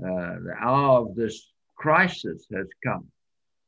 [0.00, 3.06] Uh, the hour of this crisis has come.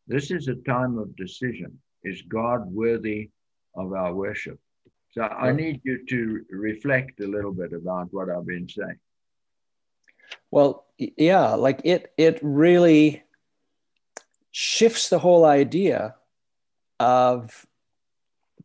[0.06, 1.78] This is a time of decision.
[2.04, 3.30] Is God worthy
[3.74, 4.58] of our worship?
[5.12, 8.98] So I need you to reflect a little bit about what I've been saying.
[10.50, 13.22] Well, yeah, like it it really
[14.50, 16.14] shifts the whole idea
[17.00, 17.66] of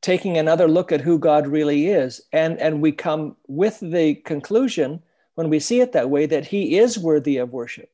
[0.04, 2.22] taking another look at who God really is.
[2.32, 5.02] And and we come with the conclusion
[5.34, 7.89] when we see it that way that he is worthy of worship.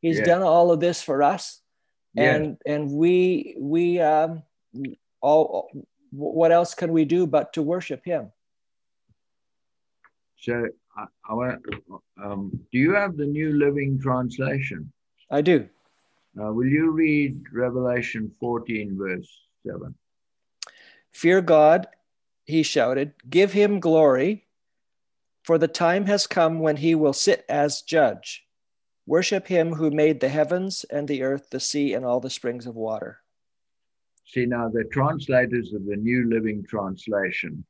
[0.00, 1.60] He's done all of this for us.
[2.16, 4.42] And and we we um,
[5.20, 5.70] all
[6.10, 8.32] what else can we do but to worship him?
[10.40, 11.62] So i, I want
[12.22, 14.90] um, do you have the new living translation?
[15.30, 15.68] I do.
[16.40, 19.28] Uh, will you read revelation 14 verse
[19.66, 19.94] 7
[21.12, 21.86] fear god
[22.44, 24.46] he shouted give him glory
[25.42, 28.48] for the time has come when he will sit as judge
[29.08, 32.66] Worship him who made the heavens and the earth, the sea, and all the springs
[32.66, 33.22] of water.
[34.26, 37.64] See, now the translators of the New Living Translation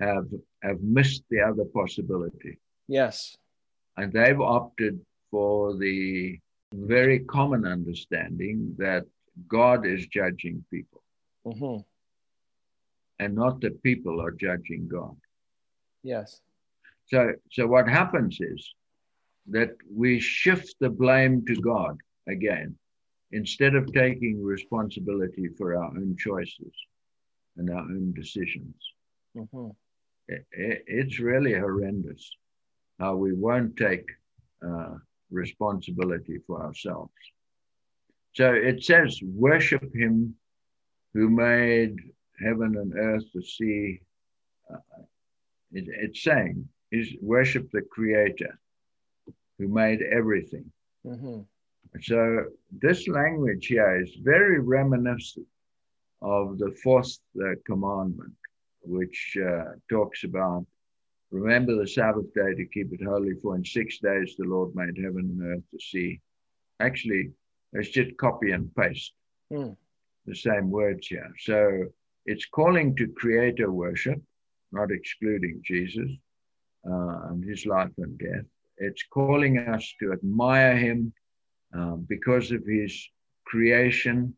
[0.00, 0.26] have,
[0.64, 2.58] have missed the other possibility.
[2.88, 3.36] Yes.
[3.96, 4.98] And they've opted
[5.30, 6.36] for the
[6.74, 9.04] very common understanding that
[9.46, 11.00] God is judging people.
[11.46, 11.82] Mm-hmm.
[13.18, 15.16] And not that people are judging God.
[16.02, 16.40] Yes.
[17.06, 18.74] So, so what happens is
[19.48, 21.96] that we shift the blame to God
[22.28, 22.76] again
[23.32, 26.72] instead of taking responsibility for our own choices
[27.56, 28.74] and our own decisions.
[29.36, 29.70] Mm-hmm.
[30.28, 32.30] It, it, it's really horrendous
[32.98, 34.08] how we won't take
[34.66, 34.94] uh,
[35.30, 37.12] responsibility for ourselves.
[38.34, 40.34] So it says, worship him
[41.14, 41.96] who made
[42.44, 44.00] heaven and earth, the sea.
[44.72, 45.02] Uh,
[45.72, 48.58] it, it's saying, is worship the creator
[49.58, 50.70] who made everything.
[51.06, 51.40] Mm-hmm.
[52.02, 55.46] So this language here is very reminiscent
[56.22, 58.32] of the fourth uh, commandment
[58.82, 60.64] which uh, talks about
[61.32, 64.96] remember the Sabbath day to keep it holy, for in six days the Lord made
[64.96, 66.20] heaven and earth, the sea.
[66.80, 67.32] Actually,
[67.72, 69.12] it's just copy and paste
[69.50, 69.70] Hmm.
[70.26, 71.32] the same words here.
[71.38, 71.86] So
[72.26, 74.20] it's calling to creator worship,
[74.72, 76.10] not excluding Jesus
[76.88, 78.44] uh, and his life and death.
[78.78, 81.12] It's calling us to admire him
[81.76, 82.92] uh, because of his
[83.46, 84.34] creation.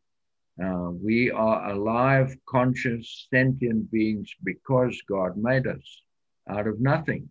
[0.63, 6.03] Uh, we are alive, conscious, sentient beings because God made us
[6.49, 7.29] out of nothing.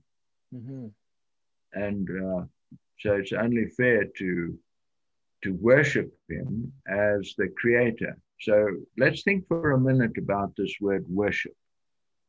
[0.53, 0.91] Mhm.
[1.73, 2.45] And uh,
[2.99, 4.57] so it's only fair to
[5.43, 8.17] to worship him as the creator.
[8.41, 11.53] So let's think for a minute about this word worship.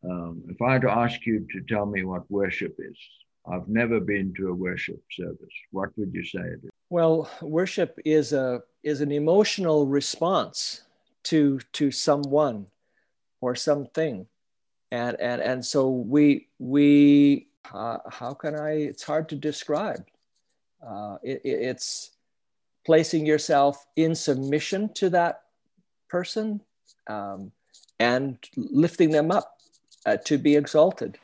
[0.09, 2.97] Um, if I had to ask you to tell me what worship is,
[3.51, 5.55] I've never been to a worship service.
[5.71, 6.71] What would you say it is?
[6.91, 10.83] Well, worship is a is an emotional response
[11.25, 12.67] to to someone
[13.41, 14.27] or something,
[14.91, 18.71] and and and so we we uh, how can I?
[18.89, 20.07] It's hard to describe.
[20.87, 22.13] Uh, it, it- it's
[22.87, 25.43] placing yourself in submission to that
[26.09, 26.61] person
[27.09, 27.53] um,
[27.99, 29.59] and lifting them up
[30.07, 31.19] uh, to be exalted.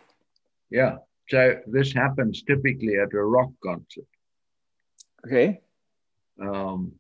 [0.70, 0.97] Yeah.
[1.28, 4.07] So this happens typically at a rock concert.
[5.26, 5.61] Okay.
[6.41, 6.93] Um,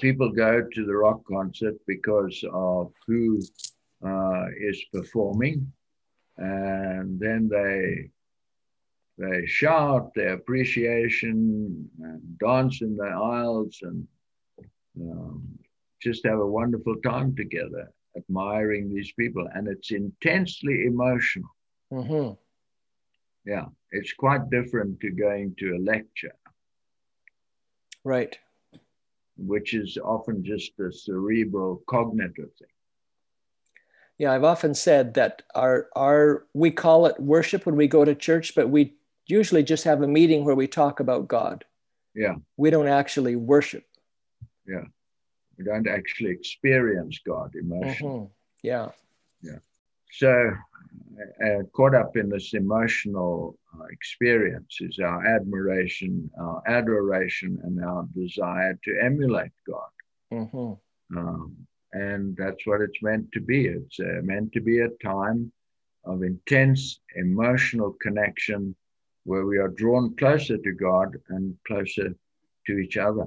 [0.00, 3.40] people go to the rock concert because of who
[4.04, 5.72] uh, is performing,
[6.36, 8.10] and then they
[9.18, 14.08] they shout their appreciation and dance in the aisles and
[14.98, 15.58] um,
[16.00, 21.50] just have a wonderful time together, admiring these people, and it's intensely emotional.
[21.90, 22.30] hmm
[23.44, 26.34] Yeah, it's quite different to going to a lecture.
[28.04, 28.38] Right.
[29.36, 32.68] which is often just a cerebral cognitive thing.
[34.18, 38.14] Yeah, I've often said that our our we call it worship when we go to
[38.14, 38.96] church, but we
[39.26, 41.64] usually just have a meeting where we talk about God.
[42.14, 43.84] Yeah, We don't actually worship.
[45.60, 48.20] We don't actually experience God emotionally.
[48.20, 48.30] Mhm.
[49.42, 49.58] Yeah.
[50.12, 50.52] So,
[51.46, 58.08] uh, caught up in this emotional uh, experience is our admiration, our adoration, and our
[58.14, 59.92] desire to emulate God.
[60.30, 60.72] hmm
[61.16, 63.66] Um, and that's what it's meant to be.
[63.66, 65.52] It's uh, meant to be a time
[66.04, 68.74] of intense emotional connection
[69.24, 72.08] where we are drawn closer to God and closer
[72.66, 73.26] to each other.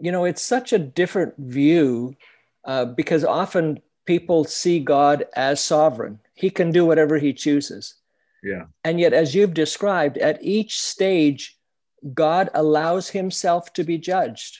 [0.00, 2.16] You know, it's such a different view
[2.64, 6.18] uh, because often people see God as sovereign.
[6.34, 7.94] He can do whatever he chooses.
[8.42, 11.58] Yeah, And yet, as you've described, at each stage,
[12.12, 14.58] God allows himself to be judged.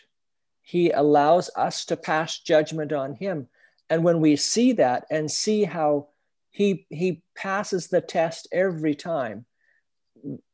[0.63, 3.49] He allows us to pass judgment on him.
[3.91, 6.09] And when we see that and see how
[6.51, 9.45] he, he passes the test every time,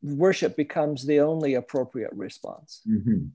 [0.03, 2.81] worship becomes the only appropriate response.
[2.85, 3.27] hmm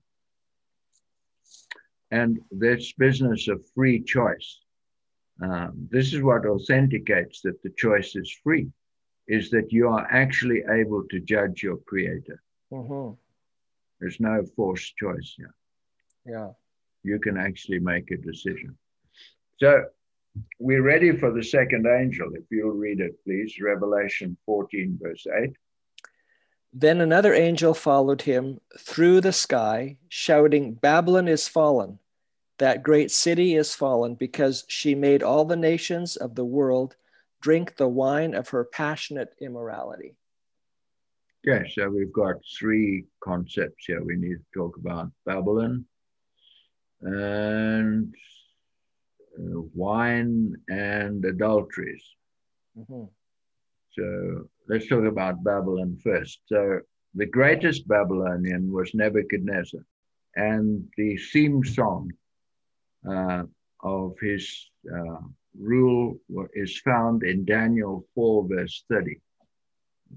[2.15, 4.49] And this business of free choice,
[5.41, 8.67] um, this is what authenticates that the choice is free,
[9.27, 12.39] is that you are actually able to judge your creator.
[12.71, 13.17] Mhm.
[13.99, 15.55] There's no forced choice here.
[16.25, 16.51] Yeah.
[17.03, 18.77] You can actually make a decision.
[19.57, 19.69] So
[20.57, 22.33] we're ready for the second angel.
[22.33, 23.59] If you'll read it, please.
[23.59, 25.53] Revelation 14, verse 8.
[26.71, 31.99] Then another angel followed him through the sky, shouting, Babylon is fallen.
[32.57, 36.95] That great city is fallen because she made all the nations of the world
[37.41, 40.15] drink the wine of her passionate immorality.
[41.43, 45.85] Yeah, so we've got three concepts here we need to talk about Babylon
[47.01, 48.15] and
[49.37, 52.03] uh, wine and adulteries.
[52.77, 53.09] Mhm.
[53.91, 56.39] So let's talk about Babylon first.
[56.47, 56.81] So
[57.13, 59.81] the greatest Babylonian was Nebuchadnezzar,
[60.35, 62.11] and the theme song
[63.05, 65.17] of his uh,
[65.59, 66.19] rule
[66.53, 69.19] is found in Daniel 4, verse 30.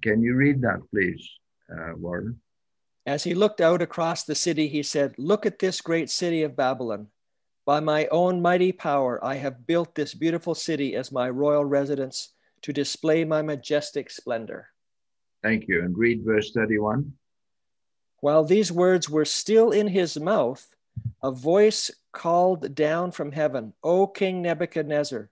[0.03, 1.29] Can you read that, please,
[1.71, 2.41] uh, Warren?
[3.07, 6.57] As he looked out across the city, he said, Look at this great city of
[6.57, 7.09] Babylon.
[7.65, 12.35] By my own mighty power, I have built this beautiful city as my royal residence
[12.63, 14.69] to display my majestic splendor.
[15.43, 15.83] Thank you.
[15.83, 17.13] And read verse 31.
[18.21, 20.67] While these words were still in his mouth,
[21.23, 25.31] a voice called down from heaven, O King Nebuchadnezzar,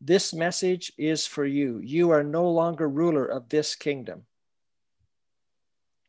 [0.00, 1.80] this message is for you.
[1.82, 4.26] You are no longer ruler of this kingdom.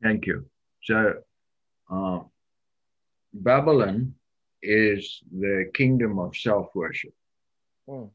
[0.04, 0.46] Thank you.
[0.84, 1.14] So,
[1.90, 2.20] uh,
[3.34, 4.16] Babylon
[4.62, 7.14] is the kingdom of self worship.
[7.88, 8.06] Hmm.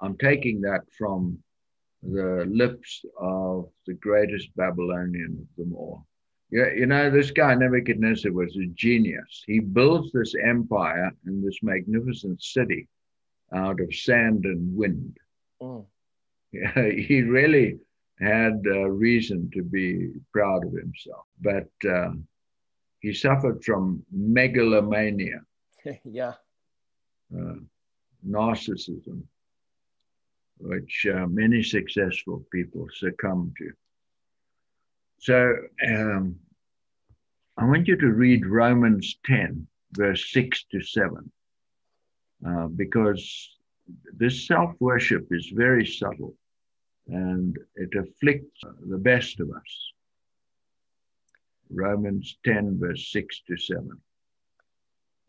[0.00, 1.38] I'm taking that from
[2.02, 6.06] the lips of the greatest Babylonian of them all.
[6.50, 9.42] Yeah, you know, this guy Nebuchadnezzar was a genius.
[9.46, 12.88] He builds this empire and this magnificent city
[13.52, 15.16] out of sand and wind.
[15.60, 15.84] Mm.
[16.52, 17.78] Yeah, he really
[18.20, 22.12] had uh, reason to be proud of himself, but uh,
[23.00, 25.40] he suffered from megalomania,
[26.04, 26.32] yeah.
[27.36, 27.54] uh,
[28.26, 29.22] narcissism,
[30.58, 33.70] which uh, many successful people succumb to.
[35.18, 35.56] So
[35.86, 36.36] um,
[37.56, 41.32] I want you to read Romans 10, verse 6 to 7,
[42.46, 43.56] uh, because
[44.16, 46.34] this self worship is very subtle
[47.08, 49.92] and it afflicts the best of us.
[51.70, 53.90] Romans 10, verse 6 to 7.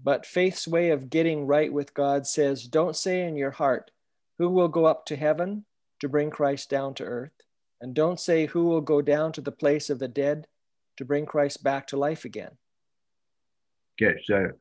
[0.03, 3.91] But faith's way of getting right with God says, Don't say in your heart,
[4.37, 5.65] Who will go up to heaven
[5.99, 7.31] to bring Christ down to earth?
[7.81, 10.47] And don't say, Who will go down to the place of the dead
[10.97, 12.57] to bring Christ back to life again?
[14.01, 14.51] Okay, so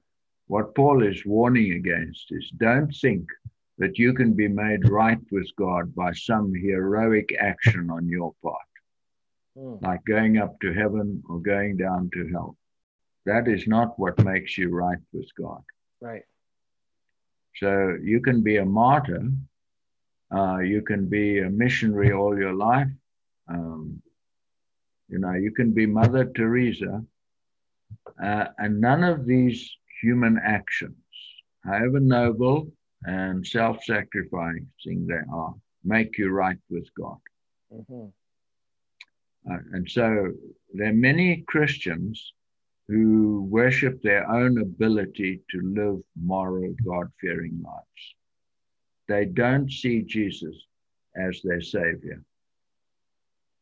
[0.47, 3.27] what Paul is warning against is don't think
[3.79, 8.61] that you can be made right with God by some heroic action on your part,
[9.55, 9.77] Hmm.
[9.81, 12.57] like going up to heaven or going down to hell.
[13.27, 15.63] That is not what makes you right with God.
[16.01, 16.25] Right.
[17.57, 19.31] So you can be a martyr,
[20.35, 22.89] uh, you can be a missionary all your life,
[23.49, 24.03] um,
[25.09, 27.03] you know, you can be Mother Teresa,
[28.23, 29.71] uh, and none of these
[30.03, 30.97] human actions,
[31.65, 32.71] however noble
[33.05, 37.19] and self sacrificing they are, make you right with God.
[37.71, 38.07] hmm
[39.49, 40.33] Uh, and so
[40.75, 42.33] there are many Christians
[42.89, 46.01] who worship their own ability to live
[46.35, 48.03] moral, God fearing lives.
[49.09, 50.57] They don't see Jesus
[51.17, 52.21] as their savior.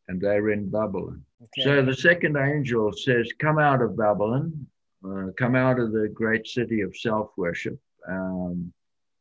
[0.08, 1.24] And they're in Babylon.
[1.42, 1.62] Okay.
[1.62, 4.66] So the second angel says, Come out of Babylon,
[5.04, 7.78] uh, come out of the great city of self worship.
[8.08, 8.72] Um,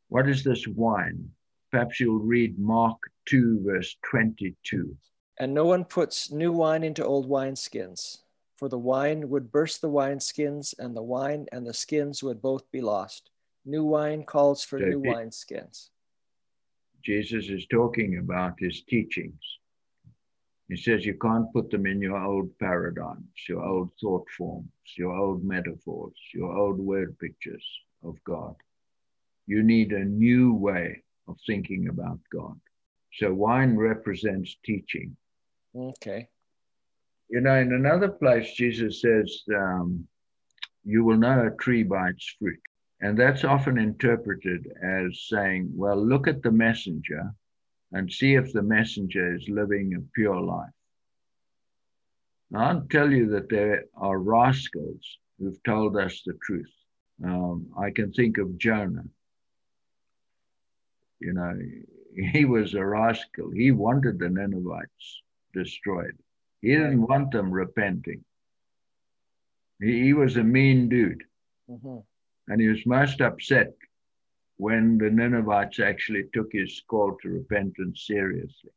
[0.09, 1.29] what is this wine?
[1.71, 4.95] Perhaps you'll read Mark 2, verse 22.
[5.39, 8.19] And no one puts new wine into old wineskins,
[8.57, 12.69] for the wine would burst the wineskins, and the wine and the skins would both
[12.71, 13.31] be lost.
[13.65, 15.15] New wine calls for new JP.
[15.15, 15.89] wineskins.
[17.03, 19.41] Jesus is talking about his teachings.
[20.69, 25.13] He says you can't put them in your old paradigms, your old thought forms, your
[25.13, 27.65] old metaphors, your old word pictures
[28.03, 28.55] of God.
[29.45, 32.59] You need a new way of thinking about God.
[33.13, 35.15] So wine represents teaching.
[35.75, 36.29] Okay.
[37.29, 40.07] You know, in another place, Jesus says, um,
[40.83, 42.59] You will know a tree by its fruit.
[43.01, 47.33] And that's often interpreted as saying, Well, look at the messenger
[47.93, 50.73] and see if the messenger is living a pure life.
[52.51, 56.73] Now, I'll tell you that there are rascals who've told us the truth.
[57.23, 59.05] Um, I can think of Jonah.
[61.19, 61.59] You know,
[62.31, 63.51] he was a rascal.
[63.51, 65.23] He wanted the Ninevites
[65.53, 66.17] destroyed.
[66.61, 68.25] He didn't want them repenting.
[69.81, 71.23] He, he was a mean dude,
[71.67, 71.99] hmm
[72.47, 73.75] and he was most upset
[74.63, 78.71] when the Ninevites actually took his call to repentance seriously.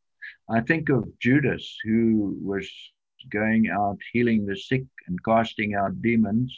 [0.48, 2.68] I think of Judas, who was
[3.30, 6.50] going out healing the sick and casting out demons,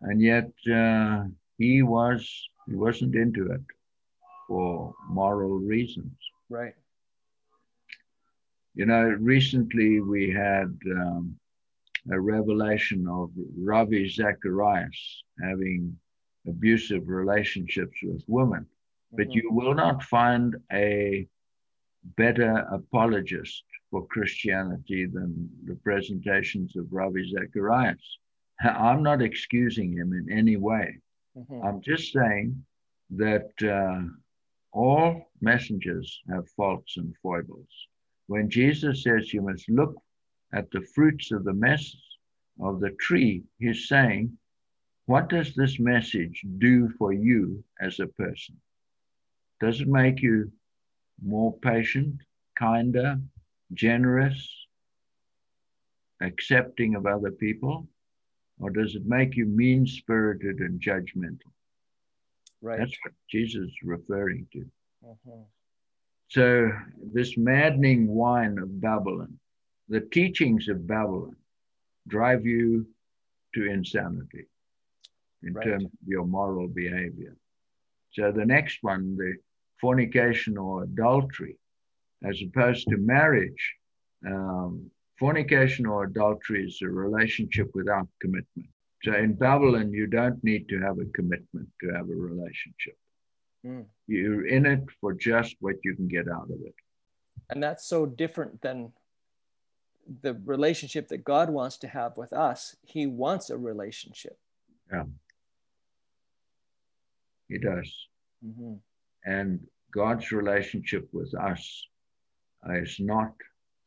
[0.00, 0.50] and yet
[0.82, 1.26] uh,
[1.58, 2.20] he was
[2.66, 3.66] he wasn't into it
[4.48, 6.18] for moral reasons.
[6.48, 6.74] Right.
[8.74, 11.36] You know, recently we had um,
[12.10, 15.00] a revelation of Ravi Zacharias
[15.40, 15.96] having
[16.46, 18.66] abusive relationships with women,
[19.12, 19.34] but Mhm.
[19.34, 21.28] you will not find a
[22.16, 28.18] better apologist for Christianity than the presentations of Ravi Zacharias.
[28.60, 30.98] I'm not excusing him in any way.
[31.36, 31.64] Mhm.
[31.64, 32.64] I'm just saying
[33.10, 34.02] that uh,
[34.72, 37.88] all messengers have faults and foibles.
[38.28, 39.94] When Jesus says you must look
[40.52, 41.94] at the fruits of the mess
[42.60, 44.38] of the tree, he's saying,
[45.10, 48.54] what does this message do for you as a person?
[49.58, 50.52] Does it make you
[51.20, 52.14] more patient,
[52.56, 53.18] kinder,
[53.74, 54.38] generous,
[56.20, 57.88] accepting of other people?
[58.60, 61.50] Or does it make you mean spirited and judgmental?
[62.62, 62.78] Right.
[62.78, 64.70] That's what Jesus is referring to.
[65.04, 65.44] Mhm.
[66.28, 66.70] So,
[67.12, 69.40] this maddening wine of Babylon,
[69.88, 71.34] the teachings of Babylon,
[72.06, 72.86] drive you
[73.54, 74.46] to insanity
[75.42, 75.64] in Right.
[75.64, 77.36] terms of your moral behavior.
[78.12, 79.36] So, the next one, the
[79.80, 81.56] fornication or adultery,
[82.24, 83.76] as opposed to marriage.
[84.26, 88.68] Um, fornication or adultery is a relationship without commitment.
[89.02, 92.96] So in Babylon, you don't need to have a commitment to have a relationship.
[93.64, 93.86] Mm.
[94.06, 96.74] You're in it for just what you can get out of it.
[97.50, 98.92] And that's so different than
[100.22, 102.76] the relationship that God wants to have with us.
[102.82, 104.38] He wants a relationship.
[104.90, 105.04] Yeah.
[107.50, 107.92] He does.
[108.46, 108.74] Mm-hmm.
[109.24, 109.60] And
[109.92, 111.86] God's relationship with us
[112.70, 113.32] is not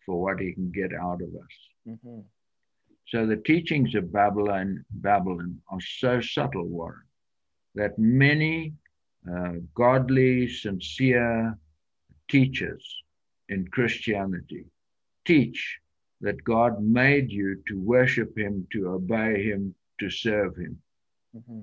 [0.05, 1.55] for what he can get out of us.
[1.87, 2.19] Mm-hmm.
[3.07, 7.03] So the teachings of Babylon, Babylon are so subtle, Warren,
[7.75, 8.73] that many
[9.31, 11.57] uh, godly, sincere
[12.29, 12.85] teachers
[13.49, 14.65] in Christianity
[15.25, 15.79] teach
[16.21, 20.77] that God made you to worship Him, to obey Him, to serve Him.
[21.35, 21.61] Mm-hmm.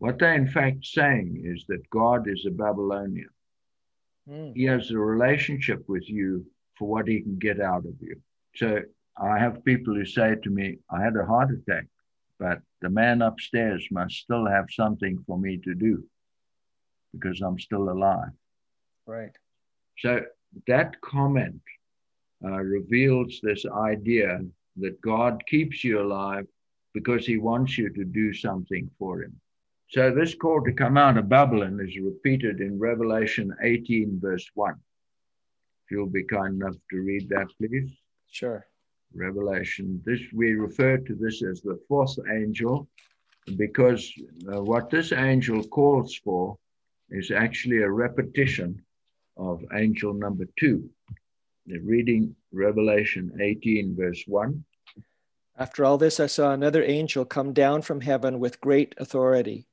[0.00, 3.28] What they're in fact saying is that God is a Babylonian.
[4.26, 4.56] Mm.
[4.56, 6.46] He has a relationship with you
[6.78, 8.16] for what He can get out of you.
[8.56, 8.80] So
[9.18, 11.86] I have people who say to me, I had a heart attack,
[12.38, 16.02] but the man upstairs must still have something for me to do
[17.12, 18.32] because I'm still alive.
[19.06, 19.36] Right.
[19.98, 20.22] So
[20.66, 21.60] that comment
[22.42, 24.40] uh, reveals this idea
[24.78, 26.46] that God keeps you alive
[26.94, 29.38] because he wants you to do something for him.
[29.90, 34.72] So this call to come out of Babylon is repeated in Revelation 18, verse 1.
[34.72, 37.90] If you'll be kind enough to read that, please.
[38.30, 38.64] Sure.
[39.12, 40.00] Revelation.
[40.06, 42.88] This we refer to this as the fourth angel
[43.56, 44.12] because
[44.52, 46.56] uh, what this angel calls for
[47.10, 48.80] is actually a repetition
[49.36, 50.88] of angel number two.
[51.66, 54.64] Reading Revelation 18, verse 1.
[55.58, 59.66] After all this, I saw another angel come down from heaven with great authority,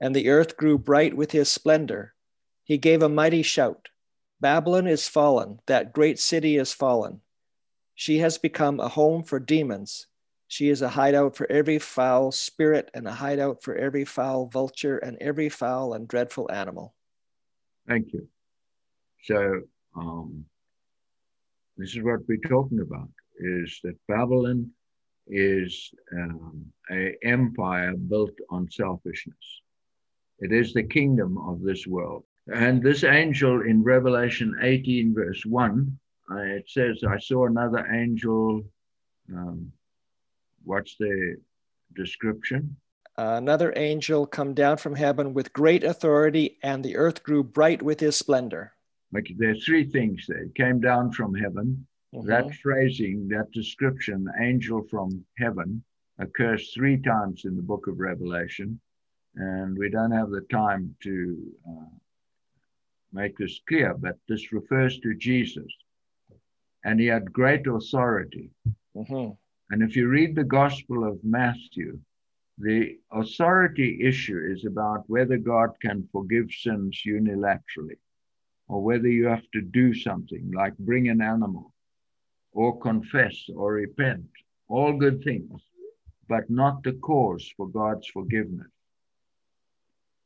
[0.00, 2.14] and the earth grew bright with his splendor.
[2.62, 3.88] He gave a mighty shout
[4.40, 7.22] Babylon is fallen, that great city is fallen.
[7.94, 10.06] She has become a home for demons.
[10.48, 14.98] She is a hideout for every foul spirit and a hideout for every foul vulture
[14.98, 16.94] and every foul and dreadful animal.
[17.88, 18.28] Thank you.
[19.22, 19.62] So,
[19.96, 20.44] um,
[21.76, 24.70] this is what we're talking about: is that Babylon
[25.26, 29.62] is um, a empire built on selfishness.
[30.40, 32.24] It is the kingdom of this world.
[32.52, 35.98] And this angel in Revelation 18, verse 1,
[36.30, 38.62] uh, it says, I saw another angel.
[39.32, 39.72] Um,
[40.64, 41.36] what's the
[41.94, 42.76] description?
[43.16, 47.80] Uh, another angel come down from heaven with great authority, and the earth grew bright
[47.80, 48.72] with his splendor.
[49.12, 50.42] Like there are three things there.
[50.42, 51.86] It came down from heaven.
[52.12, 52.26] Mhm.
[52.26, 55.84] That phrasing, that description, angel from heaven,
[56.18, 58.80] occurs three times in the book of Revelation.
[59.36, 61.90] And we don't have the time to uh,
[63.12, 65.72] make this clear, but this refers to Jesus.
[66.84, 68.50] And he had great authority.
[68.94, 69.36] Mhm.
[69.70, 71.98] And if you read the Gospel of Matthew,
[72.58, 77.98] the authority issue is about whether God can forgive sins unilaterally
[78.68, 81.72] or whether you have to do something like bring an animal
[82.52, 84.26] or confess or repent,
[84.68, 85.60] all good things,
[86.28, 88.70] but not the cause for God's forgiveness.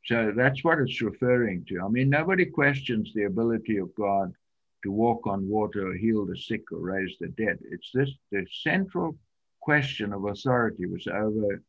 [0.08, 1.82] So that's what it's referring to.
[1.84, 4.32] I mean, nobody questions the ability of God
[4.82, 7.58] to walk on water or heal the sick or raise the dead.
[7.70, 9.18] It's this the central
[9.60, 11.62] question of authority was over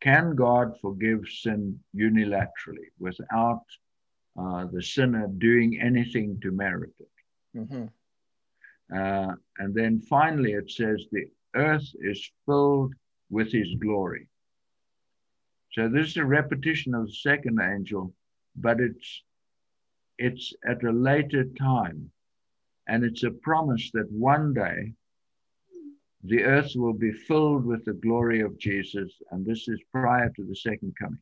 [0.00, 3.64] can God forgive sin unilaterally without
[4.40, 7.58] uh, the sinner doing anything to merit it?
[7.58, 7.90] Mhm.
[8.94, 12.94] Uh, and then finally, it says the earth is filled
[13.28, 14.28] with his glory.
[15.72, 18.14] So this is a repetition of the second angel,
[18.56, 19.22] but it's
[20.18, 22.10] it's at a later time,
[22.88, 24.94] and it's a promise that one day
[26.24, 30.44] the earth will be filled with the glory of Jesus, and this is prior to
[30.44, 31.20] the second coming.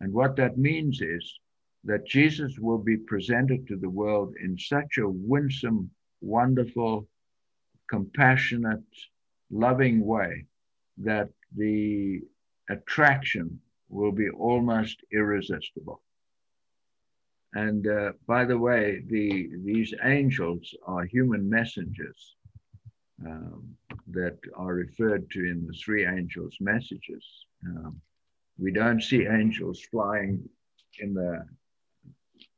[0.00, 1.40] And what that means is
[1.84, 5.90] that Jesus will be presented to the world in such a winsome,
[6.20, 7.06] wonderful,
[7.88, 8.82] compassionate,
[9.50, 10.46] loving way
[10.98, 12.22] that the
[12.70, 16.02] attraction will be almost irresistible.
[17.54, 22.36] And uh, by the way, the, these angels are human messengers
[23.24, 23.64] um,
[24.08, 27.24] that are referred to in the three angels' messages.
[27.66, 28.00] Um,
[28.58, 30.48] we don't see angels flying
[30.98, 31.44] in the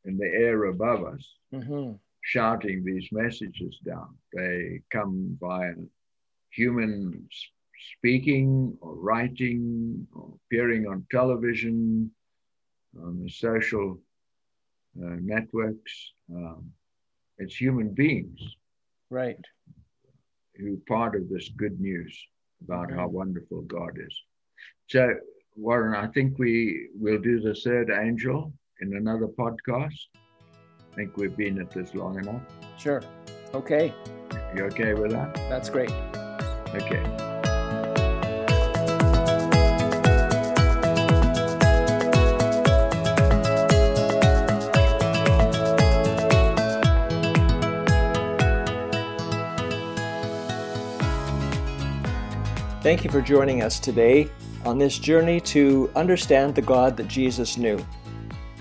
[0.04, 1.98] in the air above us, Mhm.
[2.22, 4.16] shouting these messages down.
[4.32, 5.74] They come via
[6.50, 7.28] human
[7.96, 12.10] speaking or writing or appearing on television,
[13.02, 13.98] on the social
[15.02, 16.12] uh, networks.
[16.34, 16.70] Um,
[17.38, 18.40] it's human beings
[19.10, 19.38] Right.
[20.56, 22.16] Who part of this good news
[22.64, 24.22] about how wonderful God is.
[24.88, 25.14] So,
[25.56, 29.98] Warren, I think we will do the third angel in another podcast.
[30.92, 32.42] I think we've been at this long enough.
[32.76, 33.02] Sure.
[33.54, 33.94] Okay.
[34.54, 35.34] You okay with that?
[35.48, 35.92] That's great.
[36.74, 37.27] Okay.
[52.88, 54.30] Thank you for joining us today
[54.64, 57.78] on this journey to understand the God that Jesus knew.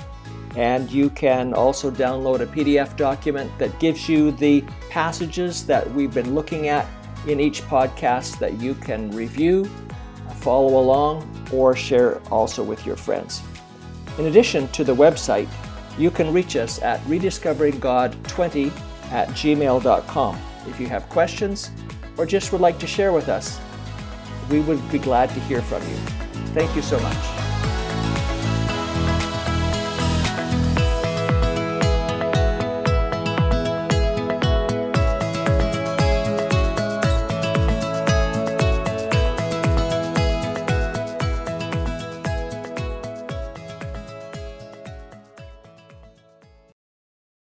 [0.56, 6.14] and you can also download a PDF document that gives you the passages that we've
[6.14, 6.86] been looking at
[7.26, 9.68] in each podcast that you can review,
[10.34, 13.42] follow along, or share also with your friends.
[14.18, 15.48] In addition to the website,
[15.98, 18.72] you can reach us at rediscoveringgod20
[19.12, 21.70] at gmail.com if you have questions
[22.16, 23.60] or just would like to share with us.
[24.50, 25.96] We would be glad to hear from you.
[26.54, 27.45] Thank you so much.